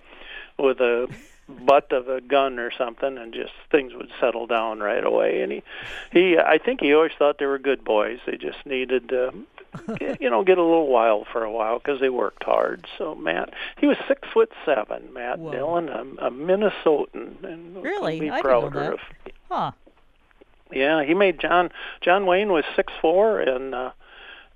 with 0.59 0.79
a 0.79 1.07
butt 1.47 1.91
of 1.91 2.07
a 2.07 2.21
gun 2.21 2.59
or 2.59 2.71
something 2.71 3.17
and 3.17 3.33
just 3.33 3.53
things 3.71 3.93
would 3.93 4.09
settle 4.19 4.45
down 4.45 4.79
right 4.79 5.03
away. 5.03 5.41
And 5.41 5.51
he 5.51 5.63
he 6.11 6.37
I 6.37 6.57
think 6.57 6.81
he 6.81 6.93
always 6.93 7.11
thought 7.17 7.39
they 7.39 7.45
were 7.45 7.59
good 7.59 7.83
boys. 7.83 8.19
They 8.25 8.37
just 8.37 8.65
needed 8.65 9.09
to 9.09 9.33
you 10.19 10.29
know 10.29 10.43
get 10.43 10.57
a 10.57 10.63
little 10.63 10.87
wild 10.87 11.27
for 11.31 11.43
a 11.43 11.51
while 11.51 11.79
because 11.79 11.99
they 11.99 12.09
worked 12.09 12.43
hard. 12.43 12.85
So 12.97 13.15
Matt 13.15 13.53
he 13.79 13.87
was 13.87 13.97
six 14.07 14.27
foot 14.31 14.51
seven 14.65 15.11
Matt 15.13 15.39
Whoa. 15.39 15.51
Dillon 15.51 15.89
a, 15.89 16.27
a 16.27 16.31
Minnesotan 16.31 17.43
and 17.43 17.83
really? 17.83 18.19
be 18.19 18.29
I 18.29 18.41
proud 18.41 18.73
didn't 18.73 18.73
know 18.75 18.81
that. 18.81 18.93
of 18.93 18.99
huh. 19.49 19.71
Yeah 20.71 21.03
he 21.03 21.15
made 21.15 21.39
John 21.39 21.71
John 22.01 22.25
Wayne 22.27 22.51
was 22.51 22.63
six 22.75 22.93
four 23.01 23.39
and 23.39 23.73
uh 23.73 23.91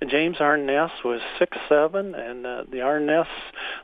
James 0.09 0.37
Arness 0.39 0.91
was 1.03 1.21
six 1.37 1.57
seven, 1.69 2.15
and 2.15 2.45
uh, 2.45 2.63
the 2.69 2.81
Arness 2.81 3.27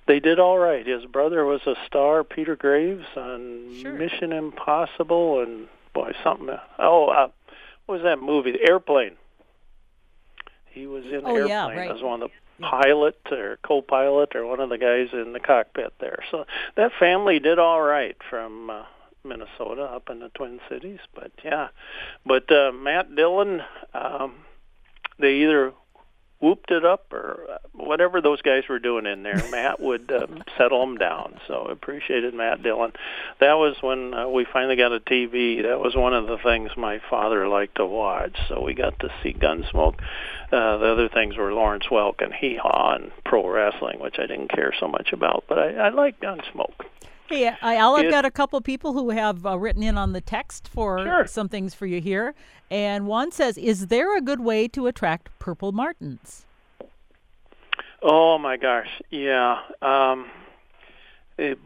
they 0.08 0.20
did 0.20 0.40
all 0.40 0.58
right. 0.58 0.86
His 0.86 1.06
brother 1.06 1.46
was 1.46 1.62
a 1.66 1.76
star, 1.86 2.24
Peter 2.24 2.56
Graves, 2.56 3.06
on 3.16 3.76
sure. 3.82 3.94
Mission 3.94 4.32
Impossible, 4.32 5.42
and 5.42 5.68
boy, 5.94 6.14
something. 6.24 6.50
Oh, 6.78 7.08
uh, 7.08 7.28
what 7.86 7.96
was 7.96 8.04
that 8.04 8.22
movie? 8.22 8.52
The 8.52 8.68
Airplane. 8.68 9.18
He 10.72 10.88
was 10.88 11.06
in 11.06 11.22
oh, 11.26 11.36
Airplane 11.36 11.48
yeah, 11.48 11.68
right. 11.68 11.92
as 11.92 12.02
one 12.02 12.22
of 12.22 12.30
the 12.30 12.64
pilot 12.64 13.20
or 13.32 13.58
co-pilot 13.64 14.36
or 14.36 14.46
one 14.46 14.60
of 14.60 14.70
the 14.70 14.78
guys 14.78 15.10
in 15.14 15.34
the 15.34 15.40
cockpit 15.40 15.94
there. 16.00 16.20
So 16.32 16.46
that 16.76 16.92
family 17.00 17.40
did 17.40 17.60
all 17.60 17.82
right 17.82 18.16
from 18.30 18.70
uh, 18.70 18.84
Minnesota 19.24 19.84
up 19.84 20.10
in 20.10 20.20
the 20.20 20.30
Twin 20.30 20.60
Cities. 20.70 21.00
But 21.14 21.32
yeah, 21.44 21.70
but 22.26 22.52
uh, 22.52 22.72
Matt 22.72 23.16
Dillon. 23.16 23.62
Um, 23.94 24.36
they 25.20 25.34
either 25.42 25.74
whooped 26.42 26.72
it 26.72 26.86
up 26.86 27.12
or 27.12 27.46
uh, 27.50 27.58
whatever 27.74 28.22
those 28.22 28.42
guys 28.42 28.64
were 28.70 28.80
doing 28.80 29.06
in 29.06 29.24
there. 29.24 29.42
Matt 29.52 29.80
would 29.80 30.12
uh, 30.12 30.28
settle 30.58 30.80
them 30.82 30.98
down. 30.98 31.40
So 31.48 31.66
appreciated 31.66 32.34
Matt 32.34 32.64
Dillon. 32.64 32.94
That 33.40 33.54
was 33.54 33.76
when 33.82 34.14
uh, 34.14 34.28
we 34.30 34.46
finally 34.52 34.76
got 34.76 34.94
a 34.94 35.00
TV. 35.00 35.64
That 35.64 35.80
was 35.80 35.96
one 35.96 36.14
of 36.14 36.28
the 36.28 36.38
things 36.38 36.72
my 36.78 37.02
father 37.10 37.48
liked 37.48 37.76
to 37.76 37.86
watch. 37.86 38.38
So 38.48 38.62
we 38.62 38.74
got 38.74 39.00
to 39.00 39.10
see 39.22 39.34
Gunsmoke. 39.34 40.00
Uh, 40.52 40.78
the 40.78 40.88
other 40.88 41.10
things 41.10 41.38
were 41.38 41.54
Lawrence 41.54 41.86
Welk 41.92 42.24
and 42.24 42.34
Hee 42.34 42.56
Haw 42.56 42.96
and 42.96 43.12
pro 43.26 43.48
wrestling, 43.48 44.00
which 44.00 44.18
I 44.18 44.26
didn't 44.26 44.50
care 44.50 44.74
so 44.80 44.88
much 44.88 45.14
about, 45.14 45.46
but 45.48 45.60
I, 45.60 45.74
I 45.74 45.90
like 45.90 46.20
Gunsmoke. 46.20 46.86
Hey, 47.30 47.48
Al, 47.62 47.96
I've 47.96 48.10
got 48.10 48.26
a 48.26 48.32
couple 48.32 48.60
people 48.60 48.94
who 48.94 49.12
have 49.12 49.46
uh, 49.46 49.56
written 49.58 49.84
in 49.84 50.00
on 50.00 50.14
the 50.14 50.22
text 50.22 50.68
for 50.68 51.04
sure. 51.04 51.28
some 51.28 51.48
things 51.48 51.76
for 51.76 51.86
you 51.86 52.02
here. 52.02 52.34
And 52.72 53.06
one 53.06 53.32
says, 53.32 53.56
Is 53.56 53.88
there 53.88 54.18
a 54.18 54.22
good 54.22 54.40
way 54.40 54.68
to 54.70 54.88
attract 54.88 55.30
purple 55.38 55.72
martins? 55.72 56.48
Oh, 58.02 58.40
my 58.40 58.58
gosh. 58.58 59.02
Yeah. 59.12 59.60
Um, 59.82 60.32
it, 61.38 61.60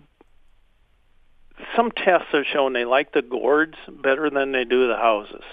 some 1.78 1.92
tests 1.92 2.28
have 2.34 2.46
shown 2.46 2.74
they 2.74 2.84
like 2.84 3.14
the 3.14 3.22
gourds 3.22 3.76
better 3.88 4.30
than 4.30 4.52
they 4.52 4.66
do 4.66 4.90
the 4.90 4.98
houses. 4.98 5.46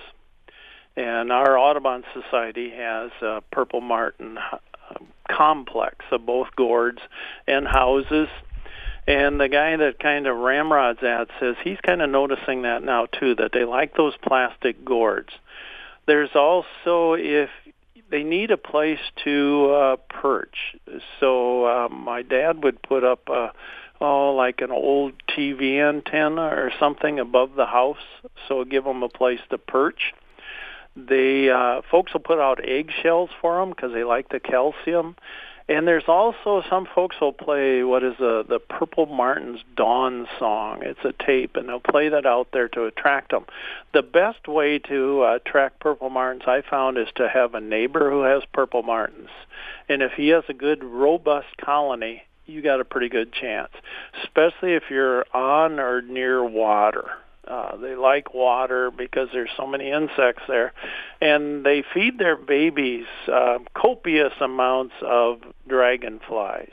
And 0.97 1.31
our 1.31 1.57
Audubon 1.57 2.03
Society 2.13 2.71
has 2.71 3.13
a 3.23 3.43
purple 3.53 3.81
martin 3.81 4.39
uh, 4.39 4.59
complex 5.31 6.05
of 6.11 6.27
both 6.27 6.49
gourds 6.57 6.99
and 7.47 7.69
houses 7.69 8.29
and 9.11 9.41
the 9.41 9.49
guy 9.49 9.77
that 9.77 9.99
kind 9.99 10.29
of 10.29 10.37
ramrods 10.37 11.03
at 11.03 11.29
says 11.41 11.57
he's 11.65 11.81
kind 11.83 12.01
of 12.01 12.11
noticing 12.11 12.63
that 12.63 12.85
now 12.85 13.07
too, 13.07 13.35
that 13.35 13.51
they 13.53 13.65
like 13.65 13.97
those 13.97 14.15
plastic 14.23 14.85
gourds. 14.85 15.31
There's 16.07 16.31
also 16.37 17.15
if 17.15 17.51
they 18.09 18.23
need 18.23 18.53
a 18.53 18.57
place 18.57 19.01
to 19.25 19.71
uh, 19.73 19.97
perch. 20.09 20.77
So 21.19 21.65
uh, 21.65 21.89
my 21.89 22.23
dad 22.23 22.63
would 22.63 22.83
put 22.83 23.03
up 23.03 23.29
a 23.29 23.53
oh 24.01 24.35
like 24.35 24.61
an 24.61 24.71
old 24.71 25.15
TV 25.29 25.81
antenna 25.81 26.43
or 26.43 26.71
something 26.79 27.19
above 27.19 27.55
the 27.57 27.67
house, 27.67 27.99
so 28.47 28.65
give 28.65 28.85
them 28.85 29.03
a 29.03 29.09
place 29.09 29.41
to 29.51 29.59
perch. 29.59 30.15
They 30.95 31.51
uh, 31.51 31.83
folks 31.91 32.13
will 32.13 32.21
put 32.21 32.39
out 32.39 32.65
eggshells 32.65 33.31
for 33.41 33.59
them 33.59 33.71
because 33.71 33.93
they 33.93 34.05
like 34.05 34.29
the 34.29 34.41
calcium. 34.41 35.17
And 35.71 35.87
there's 35.87 36.09
also 36.09 36.65
some 36.69 36.89
folks 36.97 37.15
will 37.21 37.33
play 37.33 37.85
what 37.85 38.03
is 38.03 38.19
a, 38.19 38.43
the 38.47 38.59
Purple 38.59 39.07
Martin's 39.07 39.61
Dawn 39.77 40.27
song. 40.37 40.81
It's 40.83 41.05
a 41.05 41.13
tape, 41.25 41.55
and 41.55 41.69
they'll 41.69 41.79
play 41.79 42.09
that 42.09 42.27
out 42.27 42.49
there 42.53 42.67
to 42.71 42.87
attract 42.87 43.31
them. 43.31 43.45
The 43.95 44.03
best 44.03 44.49
way 44.49 44.81
to 44.81 45.23
uh, 45.23 45.37
attract 45.37 45.79
Purple 45.79 46.11
Martins, 46.11 46.43
I 46.49 46.63
found, 46.69 46.99
is 46.99 47.07
to 47.15 47.29
have 47.29 47.55
a 47.55 47.61
neighbor 47.61 48.11
who 48.11 48.23
has 48.23 48.43
Purple 48.53 48.83
Martins. 48.83 49.31
And 49.89 50.03
if 50.03 50.11
he 50.17 50.31
has 50.31 50.43
a 50.49 50.55
good, 50.55 50.83
robust 50.83 51.57
colony, 51.65 52.25
you 52.47 52.63
got 52.63 52.81
a 52.81 52.85
pretty 52.85 53.09
good 53.09 53.33
chance, 53.33 53.71
especially 54.25 54.75
if 54.75 54.83
you're 54.91 55.25
on 55.33 55.79
or 55.79 56.03
near 56.03 56.45
water. 56.45 57.13
Uh, 57.47 57.77
they 57.77 57.95
like 57.95 58.35
water 58.35 58.91
because 58.91 59.29
there's 59.33 59.51
so 59.57 59.67
many 59.67 59.91
insects 59.91 60.43
there, 60.47 60.73
and 61.21 61.65
they 61.65 61.83
feed 61.95 62.19
their 62.19 62.37
babies 62.37 63.07
uh, 63.33 63.59
copious 63.75 64.33
amounts 64.41 64.95
of 65.03 65.41
dragonflies. 65.67 66.73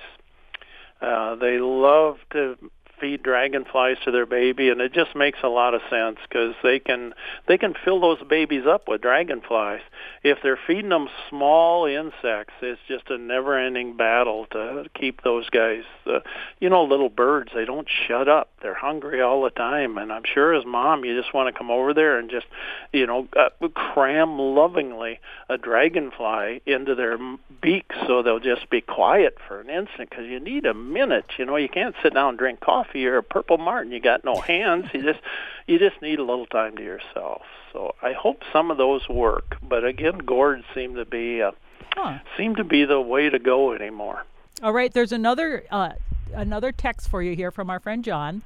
Uh, 1.02 1.36
they 1.36 1.60
love 1.60 2.18
to 2.32 2.58
feed 3.00 3.24
dragonflies 3.24 3.98
to 4.06 4.12
their 4.12 4.26
baby, 4.26 4.70
and 4.70 4.82
it 4.82 4.94
just 4.94 5.16
makes 5.16 5.40
a 5.44 5.48
lot 5.48 5.74
of 5.74 5.82
sense 5.90 6.18
because 6.28 6.56
they 6.64 6.80
can 6.80 7.14
they 7.48 7.58
can 7.58 7.74
fill 7.84 8.00
those 8.00 8.22
babies 8.28 8.66
up 8.68 8.88
with 8.88 9.02
dragonflies. 9.02 9.82
If 10.24 10.40
they're 10.44 10.60
feeding 10.68 10.90
them 10.90 11.08
small 11.30 11.86
insects, 11.86 12.54
it's 12.62 12.82
just 12.88 13.10
a 13.10 13.18
never-ending 13.18 13.98
battle 13.98 14.46
to 14.52 14.86
keep 14.94 15.24
those 15.24 15.50
guys. 15.50 15.84
Uh, 16.06 16.20
you 16.60 16.70
know, 16.70 16.84
little 16.84 17.10
birds 17.10 17.52
they 17.54 17.66
don't 17.66 17.88
shut 18.08 18.28
up. 18.28 18.50
They're 18.62 18.74
hungry 18.74 19.22
all 19.22 19.44
the 19.44 19.50
time, 19.50 19.98
and 19.98 20.12
I'm 20.12 20.24
sure 20.26 20.54
as 20.54 20.66
mom, 20.66 21.06
you 21.06 21.20
just 21.20 21.34
want 21.34 21.54
to 21.54 21.58
come 21.58 21.72
over 21.72 21.94
there 21.94 22.18
and 22.18 22.30
just 22.30 22.48
you 22.92 23.06
know 23.06 23.28
uh, 23.36 23.50
cram 23.70 24.40
lovingly 24.40 25.20
a 25.50 25.58
dragonfly 25.58 26.62
into 26.66 26.96
their 26.96 27.18
beak 27.62 27.92
so 28.06 28.22
they'll 28.22 28.40
just 28.40 28.70
be 28.70 28.82
quiet 28.82 29.38
for 29.48 29.60
an 29.60 29.70
instant 29.70 30.10
because 30.10 30.26
you 30.26 30.40
need 30.40 30.66
a 30.66 30.74
minute. 30.74 31.26
You 31.38 31.46
know, 31.46 31.56
you 31.56 31.70
can't 31.70 31.96
sit 32.02 32.14
down 32.14 32.30
and 32.30 32.38
drink 32.38 32.60
coffee 32.60 32.87
or 32.96 33.18
a 33.18 33.24
purple 33.24 33.58
martin. 33.58 33.92
You 33.92 34.00
got 34.00 34.24
no 34.24 34.36
hands. 34.36 34.88
You 34.94 35.04
just 35.04 35.20
you 35.68 35.80
just 35.80 36.02
need 36.02 36.20
a 36.20 36.24
little 36.24 36.46
time 36.46 36.76
to 36.78 36.84
yourself. 36.84 37.42
So 37.74 37.96
I 38.02 38.14
hope 38.14 38.44
some 38.52 38.72
of 38.72 38.78
those 38.78 39.08
work. 39.10 39.58
But 39.62 39.86
again, 39.86 40.20
gourds 40.20 40.64
seem 40.74 40.96
to 40.96 41.06
be 41.06 41.42
uh, 41.42 41.52
huh. 41.96 42.20
seem 42.38 42.56
to 42.56 42.64
be 42.64 42.86
the 42.86 43.02
way 43.02 43.30
to 43.30 43.40
go 43.40 43.74
anymore. 43.74 44.26
All 44.64 44.74
right, 44.74 44.92
there's 44.92 45.12
another 45.12 45.66
uh, 45.70 45.92
another 46.34 46.72
text 46.72 47.10
for 47.10 47.22
you 47.22 47.36
here 47.36 47.52
from 47.52 47.70
our 47.70 47.80
friend 47.80 48.04
John. 48.04 48.42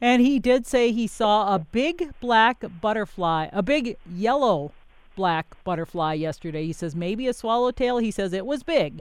And 0.00 0.22
he 0.22 0.38
did 0.38 0.66
say 0.66 0.92
he 0.92 1.06
saw 1.06 1.54
a 1.54 1.58
big 1.58 2.14
black 2.20 2.64
butterfly, 2.80 3.48
a 3.52 3.62
big 3.62 3.98
yellow 4.10 4.72
black 5.14 5.62
butterfly 5.62 6.14
yesterday. 6.14 6.64
He 6.64 6.72
says 6.72 6.96
maybe 6.96 7.28
a 7.28 7.34
swallowtail. 7.34 7.98
He 7.98 8.10
says 8.10 8.32
it 8.32 8.46
was 8.46 8.62
big. 8.62 9.00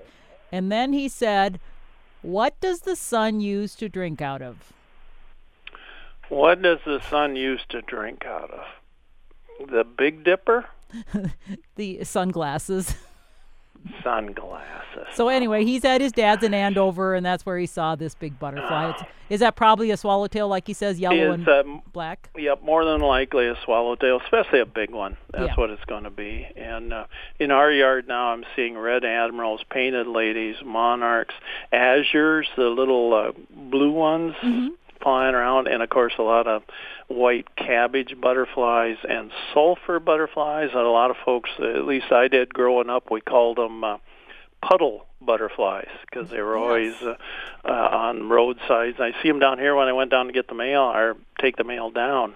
And 0.52 0.72
then 0.72 0.94
he 0.94 1.08
said, 1.08 1.60
What 2.22 2.60
does 2.60 2.82
the 2.82 2.96
sun 2.96 3.40
use 3.40 3.76
to 3.76 3.88
drink 3.88 4.22
out 4.22 4.42
of? 4.42 4.74
What 6.28 6.62
does 6.62 6.80
the 6.86 7.00
sun 7.10 7.36
use 7.36 7.62
to 7.70 7.82
drink 7.82 8.26
out 8.26 8.52
of? 8.52 9.70
The 9.70 9.84
Big 9.84 10.24
Dipper? 10.24 10.66
the 11.76 12.04
sunglasses. 12.04 12.96
sunglasses. 14.04 15.08
So 15.14 15.28
anyway, 15.30 15.66
he's 15.66 15.86
at 15.86 16.02
his 16.02 16.12
dad's 16.12 16.44
in 16.44 16.54
Andover, 16.54 17.16
and 17.16 17.26
that's 17.26 17.46
where 17.46 17.58
he 17.58 17.66
saw 17.66 17.96
this 17.96 18.16
big 18.16 18.40
butterfly. 18.40 18.92
It's, 18.92 19.04
is 19.30 19.40
that 19.42 19.56
probably 19.56 19.92
a 19.92 19.98
swallowtail, 19.98 20.48
like 20.48 20.68
he 20.68 20.74
says, 20.74 21.00
yellow 21.00 21.32
and 21.32 21.82
black? 21.94 22.30
Yep, 22.36 22.64
more 22.64 22.86
than 22.86 23.02
likely 23.02 23.48
a 23.48 23.56
swallowtail, 23.64 24.20
especially 24.24 24.60
a 24.60 24.66
big 24.66 24.92
one. 24.92 25.18
That's 25.32 25.50
yeah. 25.50 25.56
what 25.56 25.70
it's 25.70 25.86
going 25.86 26.04
to 26.04 26.10
be. 26.10 26.48
And 26.56 26.94
uh, 26.94 27.06
in 27.40 27.52
our 27.52 27.72
yard 27.72 28.08
now, 28.08 28.32
I'm 28.32 28.44
seeing 28.56 28.78
red 28.78 29.06
admirals, 29.06 29.62
painted 29.70 30.08
ladies, 30.08 30.56
monarchs, 30.64 31.36
azures, 31.72 32.46
the 32.56 32.64
little 32.64 33.14
uh, 33.14 33.32
blue 33.50 33.92
ones. 33.92 34.34
Mm-hmm 34.44 34.76
flying 35.02 35.36
around, 35.36 35.68
and 35.68 35.82
of 35.82 35.90
course 35.90 36.14
a 36.18 36.24
lot 36.24 36.48
of 36.48 36.64
white 37.08 37.56
cabbage 37.56 38.20
butterflies 38.20 38.98
and 39.08 39.32
sulfur 39.54 40.00
butterflies. 40.00 40.70
And 40.74 40.82
a 40.82 40.90
lot 40.90 41.12
of 41.12 41.18
folks, 41.24 41.50
at 41.60 41.86
least 41.86 42.12
I 42.12 42.28
did 42.28 42.54
growing 42.54 42.90
up, 42.90 43.12
we 43.12 43.22
called 43.22 43.58
them 43.58 43.84
uh, 43.84 43.98
puddle 44.62 45.06
butterflies 45.22 45.90
because 46.02 46.30
they 46.30 46.42
were 46.42 46.58
always 46.58 46.94
uh, 47.02 47.16
uh, 47.66 47.72
on 47.72 48.30
roadsides. 48.30 49.00
I 49.00 49.12
see 49.22 49.28
them 49.28 49.40
down 49.40 49.60
here 49.60 49.76
when 49.76 49.88
I 49.88 49.94
went 49.94 50.12
down 50.12 50.28
to 50.28 50.34
get 50.34 50.48
the 50.48 50.56
mail 50.56 50.82
or 50.82 51.18
take 51.40 51.58
the 51.58 51.64
mail 51.64 51.90
down. 51.90 52.36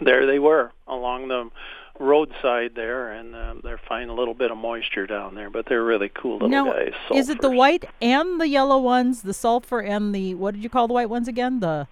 There 0.00 0.26
they 0.26 0.38
were 0.38 0.72
along 0.86 1.28
the 1.28 1.50
roadside 1.98 2.74
there, 2.74 3.12
and 3.12 3.34
uh, 3.34 3.54
they're 3.62 3.80
finding 3.88 4.10
a 4.10 4.14
little 4.14 4.34
bit 4.34 4.50
of 4.50 4.56
moisture 4.56 5.06
down 5.06 5.34
there. 5.34 5.50
But 5.50 5.66
they're 5.66 5.84
really 5.84 6.08
cool 6.08 6.34
little 6.34 6.48
now, 6.48 6.72
guys. 6.72 6.92
Sulfurs. 7.08 7.18
Is 7.18 7.28
it 7.28 7.40
the 7.40 7.50
white 7.50 7.84
and 8.00 8.40
the 8.40 8.48
yellow 8.48 8.78
ones, 8.78 9.22
the 9.22 9.34
sulfur 9.34 9.80
and 9.80 10.14
the 10.14 10.34
what 10.34 10.54
did 10.54 10.62
you 10.62 10.70
call 10.70 10.88
the 10.88 10.94
white 10.94 11.10
ones 11.10 11.28
again? 11.28 11.60
The 11.60 11.86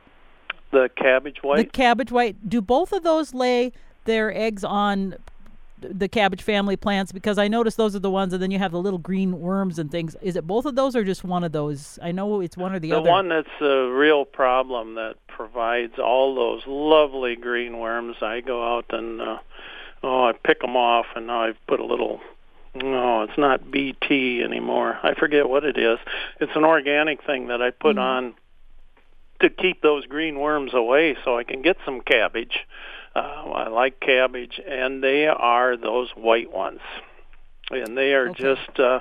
the 0.71 0.91
cabbage 0.97 1.43
white. 1.43 1.59
The 1.59 1.65
cabbage 1.65 2.13
white. 2.13 2.49
Do 2.49 2.61
both 2.61 2.93
of 2.93 3.03
those 3.03 3.35
lay 3.35 3.73
their 4.05 4.35
eggs 4.35 4.65
on 4.65 5.17
the 5.81 6.09
cabbage 6.09 6.43
family 6.43 6.77
plants? 6.77 7.13
Because 7.13 7.39
I 7.39 7.49
noticed 7.49 7.77
those 7.77 7.95
are 7.95 8.01
the 8.01 8.11
ones, 8.11 8.33
and 8.33 8.43
then 8.43 8.51
you 8.51 8.59
have 8.59 8.73
the 8.73 8.81
little 8.81 8.99
green 8.99 9.41
worms 9.41 9.79
and 9.79 9.91
things. 9.91 10.17
Is 10.23 10.37
it 10.37 10.47
both 10.47 10.67
of 10.67 10.75
those, 10.75 10.97
or 10.97 11.05
just 11.05 11.25
one 11.25 11.45
of 11.45 11.53
those? 11.53 11.99
I 12.03 12.13
know 12.13 12.41
it's 12.41 12.57
one 12.57 12.73
or 12.73 12.79
the, 12.79 12.91
the 12.91 12.97
other. 12.97 13.05
The 13.05 13.11
one 13.11 13.29
that's 13.29 13.61
a 13.61 13.89
real 13.91 14.25
problem 14.25 14.95
that 14.95 15.17
provides 15.29 15.99
all 15.99 16.35
those 16.35 16.63
lovely 16.67 17.37
green 17.37 17.79
worms. 17.79 18.17
I 18.23 18.41
go 18.41 18.77
out 18.77 18.87
and 18.91 19.21
uh, 19.21 19.39
oh, 20.03 20.25
I 20.25 20.33
pick 20.33 20.61
them 20.61 20.77
off, 20.77 21.07
and 21.15 21.27
now 21.27 21.43
I've 21.43 21.67
put 21.67 21.81
a 21.81 21.85
little. 21.85 22.21
No, 22.75 23.23
it's 23.23 23.39
not 23.39 23.71
BT 23.71 24.43
anymore. 24.43 24.99
I 25.03 25.15
forget 25.15 25.49
what 25.49 25.65
it 25.65 25.79
is. 25.79 25.99
It's 26.41 26.53
an 26.55 26.65
organic 26.65 27.25
thing 27.25 27.49
that 27.49 27.63
I 27.63 27.71
put 27.71 27.97
mm-hmm. 27.97 28.01
on 28.01 28.35
to 29.41 29.51
keep 29.51 29.83
those 29.83 30.07
green 30.07 30.39
worms 30.39 30.75
away, 30.75 31.17
so 31.25 31.39
I 31.39 31.45
can 31.45 31.63
get 31.63 31.77
some 31.85 32.01
cabbage. 32.01 32.59
Uh, 33.15 33.19
I 33.19 33.69
like 33.69 34.01
cabbage, 34.01 34.61
and 34.67 35.03
they 35.03 35.27
are 35.27 35.77
those 35.77 36.11
white 36.15 36.53
ones, 36.53 36.81
and 37.71 37.97
they 37.97 38.13
are 38.13 38.31
okay. 38.31 38.43
just. 38.43 38.79
Uh, 38.79 39.01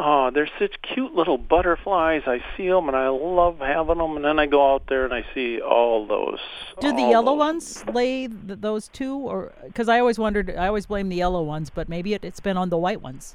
Oh, 0.00 0.30
they're 0.32 0.48
such 0.60 0.76
cute 0.82 1.12
little 1.12 1.38
butterflies. 1.38 2.22
I 2.26 2.38
see 2.56 2.68
them 2.68 2.86
and 2.86 2.96
I 2.96 3.08
love 3.08 3.58
having 3.58 3.98
them. 3.98 4.14
And 4.14 4.24
then 4.24 4.38
I 4.38 4.46
go 4.46 4.74
out 4.74 4.84
there 4.88 5.04
and 5.04 5.12
I 5.12 5.26
see 5.34 5.60
all 5.60 6.06
those. 6.06 6.38
Do 6.80 6.92
the 6.92 7.02
yellow 7.02 7.32
those. 7.32 7.38
ones 7.38 7.84
lay 7.92 8.28
th- 8.28 8.60
those 8.60 8.86
too, 8.86 9.16
or 9.16 9.52
because 9.64 9.88
I 9.88 9.98
always 9.98 10.16
wondered, 10.16 10.54
I 10.56 10.68
always 10.68 10.86
blame 10.86 11.08
the 11.08 11.16
yellow 11.16 11.42
ones, 11.42 11.68
but 11.68 11.88
maybe 11.88 12.14
it, 12.14 12.24
it's 12.24 12.38
been 12.38 12.56
on 12.56 12.70
the 12.70 12.78
white 12.78 13.02
ones. 13.02 13.34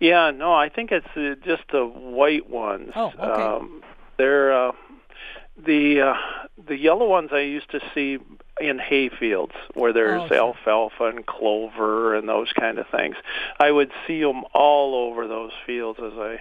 Yeah, 0.00 0.30
no, 0.30 0.54
I 0.54 0.70
think 0.70 0.90
it's 0.90 1.06
uh, 1.14 1.34
just 1.44 1.64
the 1.70 1.84
white 1.84 2.48
ones. 2.48 2.92
Oh, 2.96 3.12
okay. 3.18 3.42
Um, 3.42 3.82
they're 4.16 4.68
uh, 4.68 4.72
the 5.66 6.00
uh, 6.00 6.14
the 6.66 6.78
yellow 6.78 7.06
ones 7.06 7.30
I 7.32 7.40
used 7.40 7.70
to 7.72 7.80
see 7.94 8.18
in 8.60 8.78
hay 8.78 9.08
fields 9.08 9.54
where 9.74 9.92
there's 9.92 10.30
oh, 10.30 10.34
alfalfa 10.34 11.04
and 11.04 11.26
clover 11.26 12.14
and 12.14 12.28
those 12.28 12.52
kind 12.52 12.78
of 12.78 12.86
things. 12.88 13.16
I 13.58 13.70
would 13.70 13.92
see 14.06 14.20
them 14.22 14.44
all 14.54 14.94
over 14.94 15.26
those 15.28 15.52
fields 15.66 15.98
as 16.02 16.12
I, 16.14 16.40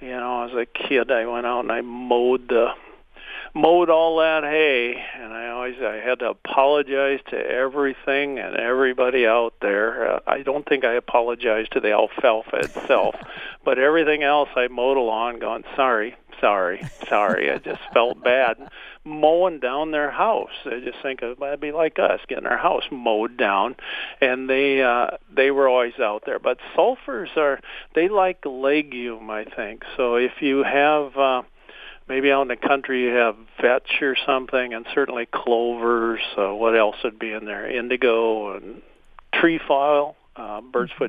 you 0.00 0.10
know, 0.10 0.44
as 0.44 0.54
a 0.54 0.66
kid. 0.66 1.10
I 1.10 1.26
went 1.26 1.46
out 1.46 1.60
and 1.60 1.72
I 1.72 1.80
mowed 1.80 2.48
the 2.48 2.74
mowed 3.56 3.88
all 3.88 4.18
that 4.18 4.42
hay 4.42 5.00
and 5.16 5.32
I 5.32 5.48
always 5.48 5.76
I 5.80 5.96
had 5.96 6.18
to 6.18 6.30
apologize 6.30 7.20
to 7.30 7.36
everything 7.36 8.38
and 8.38 8.56
everybody 8.56 9.26
out 9.26 9.54
there. 9.60 10.14
Uh, 10.14 10.20
I 10.26 10.42
don't 10.42 10.68
think 10.68 10.84
I 10.84 10.94
apologized 10.94 11.72
to 11.72 11.80
the 11.80 11.92
alfalfa 11.92 12.56
itself, 12.56 13.14
but 13.64 13.78
everything 13.78 14.22
else 14.22 14.48
I 14.56 14.68
mowed 14.68 14.96
along 14.96 15.38
going, 15.38 15.64
"Sorry, 15.76 16.16
sorry, 16.44 16.82
sorry." 17.08 17.50
I 17.50 17.58
just 17.58 17.80
felt 17.92 18.22
bad 18.22 18.56
mowing 19.04 19.60
down 19.60 19.90
their 19.90 20.10
house. 20.10 20.50
They 20.64 20.80
just 20.80 21.00
think 21.02 21.22
it'd 21.22 21.60
be 21.60 21.72
like 21.72 21.98
us 21.98 22.20
getting 22.28 22.46
our 22.46 22.58
house 22.58 22.84
mowed 22.90 23.36
down, 23.36 23.76
and 24.20 24.48
they 24.48 24.82
uh, 24.82 25.16
they 25.32 25.50
were 25.50 25.68
always 25.68 25.98
out 25.98 26.24
there. 26.26 26.38
But 26.38 26.58
sulfurs 26.76 27.36
are 27.36 27.60
they 27.94 28.08
like 28.08 28.44
legume, 28.44 29.30
I 29.30 29.44
think. 29.44 29.84
So 29.96 30.16
if 30.16 30.40
you 30.40 30.62
have 30.62 31.16
uh, 31.16 31.42
maybe 32.08 32.30
out 32.30 32.42
in 32.42 32.48
the 32.48 32.56
country 32.56 33.04
you 33.04 33.14
have 33.14 33.36
vetch 33.60 34.02
or 34.02 34.16
something, 34.26 34.74
and 34.74 34.86
certainly 34.94 35.26
clovers. 35.26 36.20
Uh, 36.36 36.54
what 36.54 36.76
else 36.76 36.96
would 37.04 37.18
be 37.18 37.32
in 37.32 37.44
there? 37.44 37.68
Indigo 37.68 38.56
and 38.56 38.82
tree 39.32 39.58
trefoil, 39.58 40.16
uh, 40.36 40.60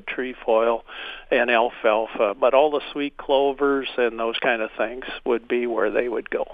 trefoil, 0.08 0.84
and 1.32 1.50
alfalfa. 1.50 2.36
But 2.40 2.54
all 2.54 2.72
the 2.72 2.82
sweet 2.92 3.18
clovers 3.18 3.88
and 3.98 4.20
those 4.20 4.38
kind 4.40 4.62
of 4.62 4.70
things 4.78 5.06
would 5.26 5.48
be 5.48 5.68
where 5.68 5.92
they 5.92 6.08
would 6.08 6.30
go. 6.30 6.46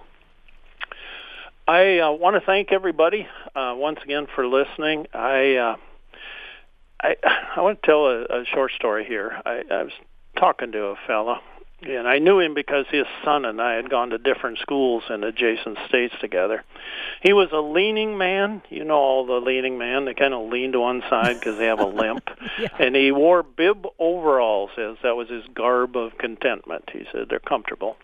I 1.68 2.00
uh, 2.00 2.12
want 2.12 2.36
to 2.36 2.46
thank 2.46 2.72
everybody 2.72 3.28
uh, 3.56 3.74
once 3.78 4.00
again 4.04 4.28
for 4.34 4.48
listening. 4.48 5.08
I 5.14 5.56
uh, 5.56 5.76
I, 7.02 7.16
I 7.56 7.62
want 7.62 7.82
to 7.82 7.86
tell 7.86 8.06
a, 8.08 8.42
a 8.42 8.46
short 8.46 8.72
story 8.74 9.06
here. 9.06 9.42
I, 9.46 9.64
I 9.70 9.84
was 9.84 9.94
talking 10.38 10.72
to 10.72 10.86
a 10.86 10.96
fellow 11.08 11.38
and 11.82 12.08
I 12.08 12.20
knew 12.20 12.40
him 12.40 12.54
because 12.54 12.86
his 12.90 13.06
son 13.24 13.46
and 13.46 13.62
I 13.62 13.74
had 13.74 13.90
gone 13.90 14.12
to 14.12 14.18
different 14.18 14.60
schools 14.60 15.04
in 15.10 15.24
adjacent 15.24 15.78
states 15.88 16.14
together. 16.22 16.64
He 17.22 17.34
was 17.34 17.50
a 17.52 17.60
leaning 17.60 18.18
man, 18.18 18.62
you 18.70 18.84
know, 18.84 18.96
all 18.96 19.26
the 19.26 19.46
leaning 19.46 19.78
man. 19.78 20.06
They 20.06 20.14
kind 20.14 20.34
of 20.34 20.50
lean 20.50 20.72
to 20.74 20.80
one 20.80 21.02
side 21.10 21.40
because 21.40 21.58
they 21.58 21.66
have 21.66 21.80
a 21.80 21.86
limp, 21.86 22.30
yeah. 22.60 22.70
and 22.80 22.96
he 22.96 23.12
wore 23.12 23.44
bib 23.44 23.86
overalls 24.00 24.72
as 24.78 24.98
that 25.04 25.16
was 25.16 25.30
his 25.30 25.44
garb 25.54 25.96
of 25.96 26.18
contentment. 26.18 26.90
He 26.92 27.06
said 27.12 27.28
they're 27.30 27.40
comfortable. 27.40 27.98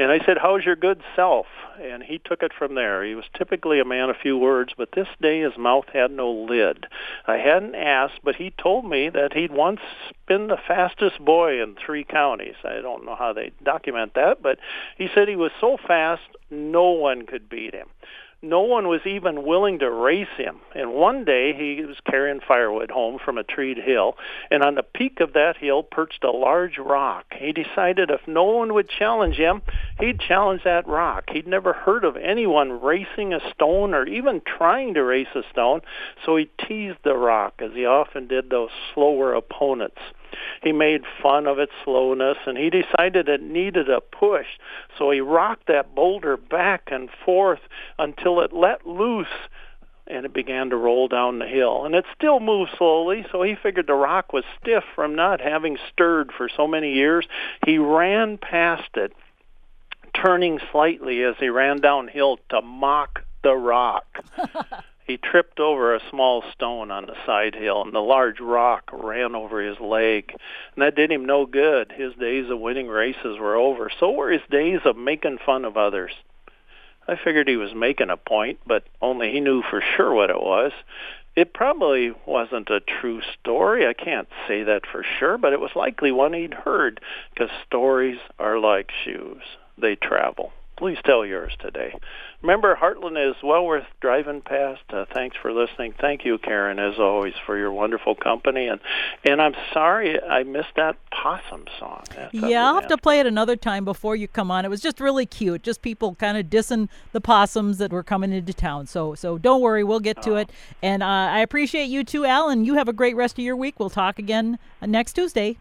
And 0.00 0.10
I 0.10 0.24
said, 0.24 0.38
How's 0.38 0.64
your 0.64 0.76
good 0.76 1.02
self? 1.14 1.44
And 1.78 2.02
he 2.02 2.18
took 2.18 2.42
it 2.42 2.52
from 2.58 2.74
there. 2.74 3.04
He 3.04 3.14
was 3.14 3.26
typically 3.36 3.80
a 3.80 3.84
man 3.84 4.08
of 4.08 4.16
few 4.16 4.38
words, 4.38 4.72
but 4.74 4.92
this 4.92 5.08
day 5.20 5.42
his 5.42 5.58
mouth 5.58 5.84
had 5.92 6.10
no 6.10 6.30
lid. 6.30 6.86
I 7.26 7.36
hadn't 7.36 7.74
asked, 7.74 8.20
but 8.24 8.34
he 8.34 8.50
told 8.56 8.88
me 8.88 9.10
that 9.10 9.34
he'd 9.34 9.52
once 9.52 9.80
been 10.26 10.46
the 10.46 10.56
fastest 10.56 11.22
boy 11.22 11.62
in 11.62 11.76
three 11.76 12.04
counties. 12.04 12.54
I 12.64 12.80
don't 12.80 13.04
know 13.04 13.14
how 13.14 13.34
they 13.34 13.52
document 13.62 14.14
that, 14.14 14.42
but 14.42 14.58
he 14.96 15.10
said 15.14 15.28
he 15.28 15.36
was 15.36 15.52
so 15.60 15.76
fast 15.86 16.22
no 16.50 16.92
one 16.92 17.26
could 17.26 17.50
beat 17.50 17.74
him. 17.74 17.88
No 18.42 18.60
one 18.60 18.88
was 18.88 19.02
even 19.04 19.44
willing 19.44 19.78
to 19.80 19.90
race 19.90 20.36
him. 20.36 20.56
And 20.74 20.94
one 20.94 21.24
day 21.24 21.52
he 21.52 21.84
was 21.84 21.96
carrying 22.08 22.40
firewood 22.40 22.90
home 22.90 23.18
from 23.22 23.36
a 23.36 23.44
treed 23.44 23.76
hill, 23.76 24.16
and 24.50 24.62
on 24.62 24.76
the 24.76 24.82
peak 24.82 25.20
of 25.20 25.34
that 25.34 25.58
hill 25.58 25.82
perched 25.82 26.24
a 26.24 26.30
large 26.30 26.78
rock. 26.78 27.26
He 27.36 27.52
decided 27.52 28.10
if 28.10 28.26
no 28.26 28.44
one 28.44 28.72
would 28.72 28.88
challenge 28.88 29.36
him, 29.36 29.62
he'd 29.98 30.20
challenge 30.20 30.62
that 30.64 30.88
rock. 30.88 31.24
He'd 31.30 31.46
never 31.46 31.72
heard 31.72 32.04
of 32.04 32.16
anyone 32.16 32.80
racing 32.80 33.34
a 33.34 33.40
stone 33.52 33.92
or 33.92 34.06
even 34.06 34.40
trying 34.40 34.94
to 34.94 35.04
race 35.04 35.28
a 35.34 35.42
stone, 35.50 35.82
so 36.24 36.36
he 36.36 36.50
teased 36.66 36.98
the 37.04 37.16
rock 37.16 37.54
as 37.58 37.72
he 37.74 37.84
often 37.84 38.26
did 38.26 38.48
those 38.48 38.70
slower 38.94 39.34
opponents. 39.34 40.00
He 40.62 40.72
made 40.72 41.02
fun 41.22 41.46
of 41.46 41.58
its 41.58 41.72
slowness 41.84 42.38
and 42.46 42.58
he 42.58 42.70
decided 42.70 43.28
it 43.28 43.42
needed 43.42 43.88
a 43.88 44.00
push. 44.00 44.46
So 44.98 45.10
he 45.10 45.20
rocked 45.20 45.66
that 45.68 45.94
boulder 45.94 46.36
back 46.36 46.88
and 46.90 47.08
forth 47.24 47.60
until 47.98 48.40
it 48.40 48.52
let 48.52 48.86
loose 48.86 49.26
and 50.10 50.26
it 50.26 50.34
began 50.34 50.70
to 50.70 50.76
roll 50.76 51.08
down 51.08 51.38
the 51.38 51.46
hill. 51.46 51.84
And 51.84 51.94
it 51.94 52.04
still 52.16 52.40
moved 52.40 52.72
slowly, 52.76 53.24
so 53.30 53.42
he 53.42 53.54
figured 53.54 53.86
the 53.86 53.94
rock 53.94 54.32
was 54.32 54.44
stiff 54.60 54.82
from 54.94 55.14
not 55.14 55.40
having 55.40 55.78
stirred 55.92 56.32
for 56.36 56.48
so 56.48 56.66
many 56.66 56.94
years. 56.94 57.26
He 57.64 57.78
ran 57.78 58.36
past 58.36 58.96
it, 58.96 59.12
turning 60.12 60.58
slightly 60.72 61.22
as 61.22 61.36
he 61.38 61.48
ran 61.48 61.78
downhill 61.78 62.38
to 62.48 62.60
mock 62.60 63.22
the 63.42 63.54
rock. 63.54 64.04
he 65.10 65.16
tripped 65.16 65.58
over 65.58 65.92
a 65.92 66.08
small 66.08 66.44
stone 66.52 66.92
on 66.92 67.06
the 67.06 67.16
side 67.26 67.56
hill, 67.56 67.82
and 67.82 67.92
the 67.92 67.98
large 67.98 68.38
rock 68.38 68.88
ran 68.92 69.34
over 69.34 69.60
his 69.60 69.80
leg. 69.80 70.32
And 70.74 70.82
that 70.82 70.94
did 70.94 71.10
him 71.10 71.24
no 71.24 71.46
good. 71.46 71.90
His 71.90 72.14
days 72.14 72.48
of 72.48 72.60
winning 72.60 72.86
races 72.86 73.36
were 73.40 73.56
over. 73.56 73.90
So 73.98 74.12
were 74.12 74.30
his 74.30 74.48
days 74.48 74.80
of 74.84 74.96
making 74.96 75.38
fun 75.44 75.64
of 75.64 75.76
others. 75.76 76.12
I 77.08 77.16
figured 77.16 77.48
he 77.48 77.56
was 77.56 77.74
making 77.74 78.10
a 78.10 78.16
point, 78.16 78.60
but 78.64 78.84
only 79.02 79.32
he 79.32 79.40
knew 79.40 79.62
for 79.68 79.82
sure 79.96 80.14
what 80.14 80.30
it 80.30 80.40
was. 80.40 80.70
It 81.34 81.54
probably 81.54 82.12
wasn't 82.24 82.70
a 82.70 82.78
true 82.78 83.20
story. 83.40 83.88
I 83.88 83.94
can't 83.94 84.28
say 84.46 84.62
that 84.62 84.86
for 84.86 85.04
sure, 85.18 85.38
but 85.38 85.52
it 85.52 85.60
was 85.60 85.72
likely 85.74 86.12
one 86.12 86.34
he'd 86.34 86.54
heard, 86.54 87.00
because 87.34 87.50
stories 87.66 88.18
are 88.38 88.60
like 88.60 88.92
shoes. 89.04 89.42
They 89.76 89.96
travel 89.96 90.52
please 90.80 90.98
tell 91.04 91.26
yours 91.26 91.52
today. 91.58 91.94
Remember, 92.40 92.74
Heartland 92.74 93.30
is 93.30 93.36
well 93.42 93.66
worth 93.66 93.84
driving 94.00 94.40
past. 94.40 94.80
Uh, 94.88 95.04
thanks 95.12 95.36
for 95.36 95.52
listening. 95.52 95.92
Thank 96.00 96.24
you, 96.24 96.38
Karen, 96.38 96.78
as 96.78 96.98
always, 96.98 97.34
for 97.44 97.56
your 97.56 97.70
wonderful 97.70 98.14
company. 98.14 98.66
And 98.66 98.80
and 99.22 99.42
I'm 99.42 99.54
sorry 99.74 100.20
I 100.20 100.42
missed 100.42 100.74
that 100.76 100.96
possum 101.10 101.66
song. 101.78 102.04
That's 102.16 102.32
yeah, 102.32 102.66
I'll 102.66 102.80
have 102.80 102.88
to 102.88 102.96
play 102.96 103.20
it 103.20 103.26
another 103.26 103.56
time 103.56 103.84
before 103.84 104.16
you 104.16 104.26
come 104.26 104.50
on. 104.50 104.64
It 104.64 104.68
was 104.68 104.80
just 104.80 105.00
really 105.00 105.26
cute. 105.26 105.62
Just 105.62 105.82
people 105.82 106.14
kind 106.14 106.38
of 106.38 106.46
dissing 106.46 106.88
the 107.12 107.20
possums 107.20 107.76
that 107.76 107.92
were 107.92 108.02
coming 108.02 108.32
into 108.32 108.54
town. 108.54 108.86
So 108.86 109.14
so 109.14 109.36
don't 109.36 109.60
worry, 109.60 109.84
we'll 109.84 110.00
get 110.00 110.22
to 110.22 110.32
oh. 110.32 110.36
it. 110.36 110.50
And 110.82 111.02
uh, 111.02 111.06
I 111.06 111.40
appreciate 111.40 111.90
you 111.90 112.04
too, 112.04 112.24
Alan. 112.24 112.64
You 112.64 112.74
have 112.74 112.88
a 112.88 112.94
great 112.94 113.16
rest 113.16 113.38
of 113.38 113.44
your 113.44 113.56
week. 113.56 113.78
We'll 113.78 113.90
talk 113.90 114.18
again 114.18 114.58
uh, 114.80 114.86
next 114.86 115.12
Tuesday. 115.12 115.58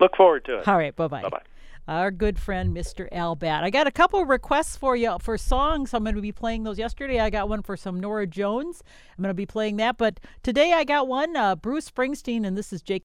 Look 0.00 0.16
forward 0.16 0.46
to 0.46 0.58
it. 0.60 0.66
All 0.66 0.78
right. 0.78 0.96
Bye 0.96 1.08
bye. 1.08 1.22
Bye 1.22 1.28
bye 1.28 1.42
our 1.88 2.10
good 2.10 2.38
friend 2.38 2.76
Mr. 2.76 3.08
Al 3.10 3.34
Batt. 3.34 3.64
I 3.64 3.70
got 3.70 3.86
a 3.86 3.90
couple 3.90 4.24
requests 4.24 4.76
for 4.76 4.94
you 4.94 5.16
for 5.20 5.38
songs. 5.38 5.94
I'm 5.94 6.04
going 6.04 6.14
to 6.14 6.22
be 6.22 6.30
playing 6.30 6.62
those 6.62 6.78
yesterday. 6.78 7.18
I 7.18 7.30
got 7.30 7.48
one 7.48 7.62
for 7.62 7.76
some 7.76 7.98
Norah 7.98 8.26
Jones. 8.26 8.82
I'm 9.16 9.22
going 9.22 9.30
to 9.30 9.34
be 9.34 9.46
playing 9.46 9.78
that. 9.78 9.98
But 9.98 10.20
today 10.42 10.72
I 10.72 10.84
got 10.84 11.08
one, 11.08 11.36
uh, 11.36 11.56
Bruce 11.56 11.90
Springsteen, 11.90 12.46
and 12.46 12.56
this 12.56 12.72
is 12.72 12.82
Jake 12.82 13.00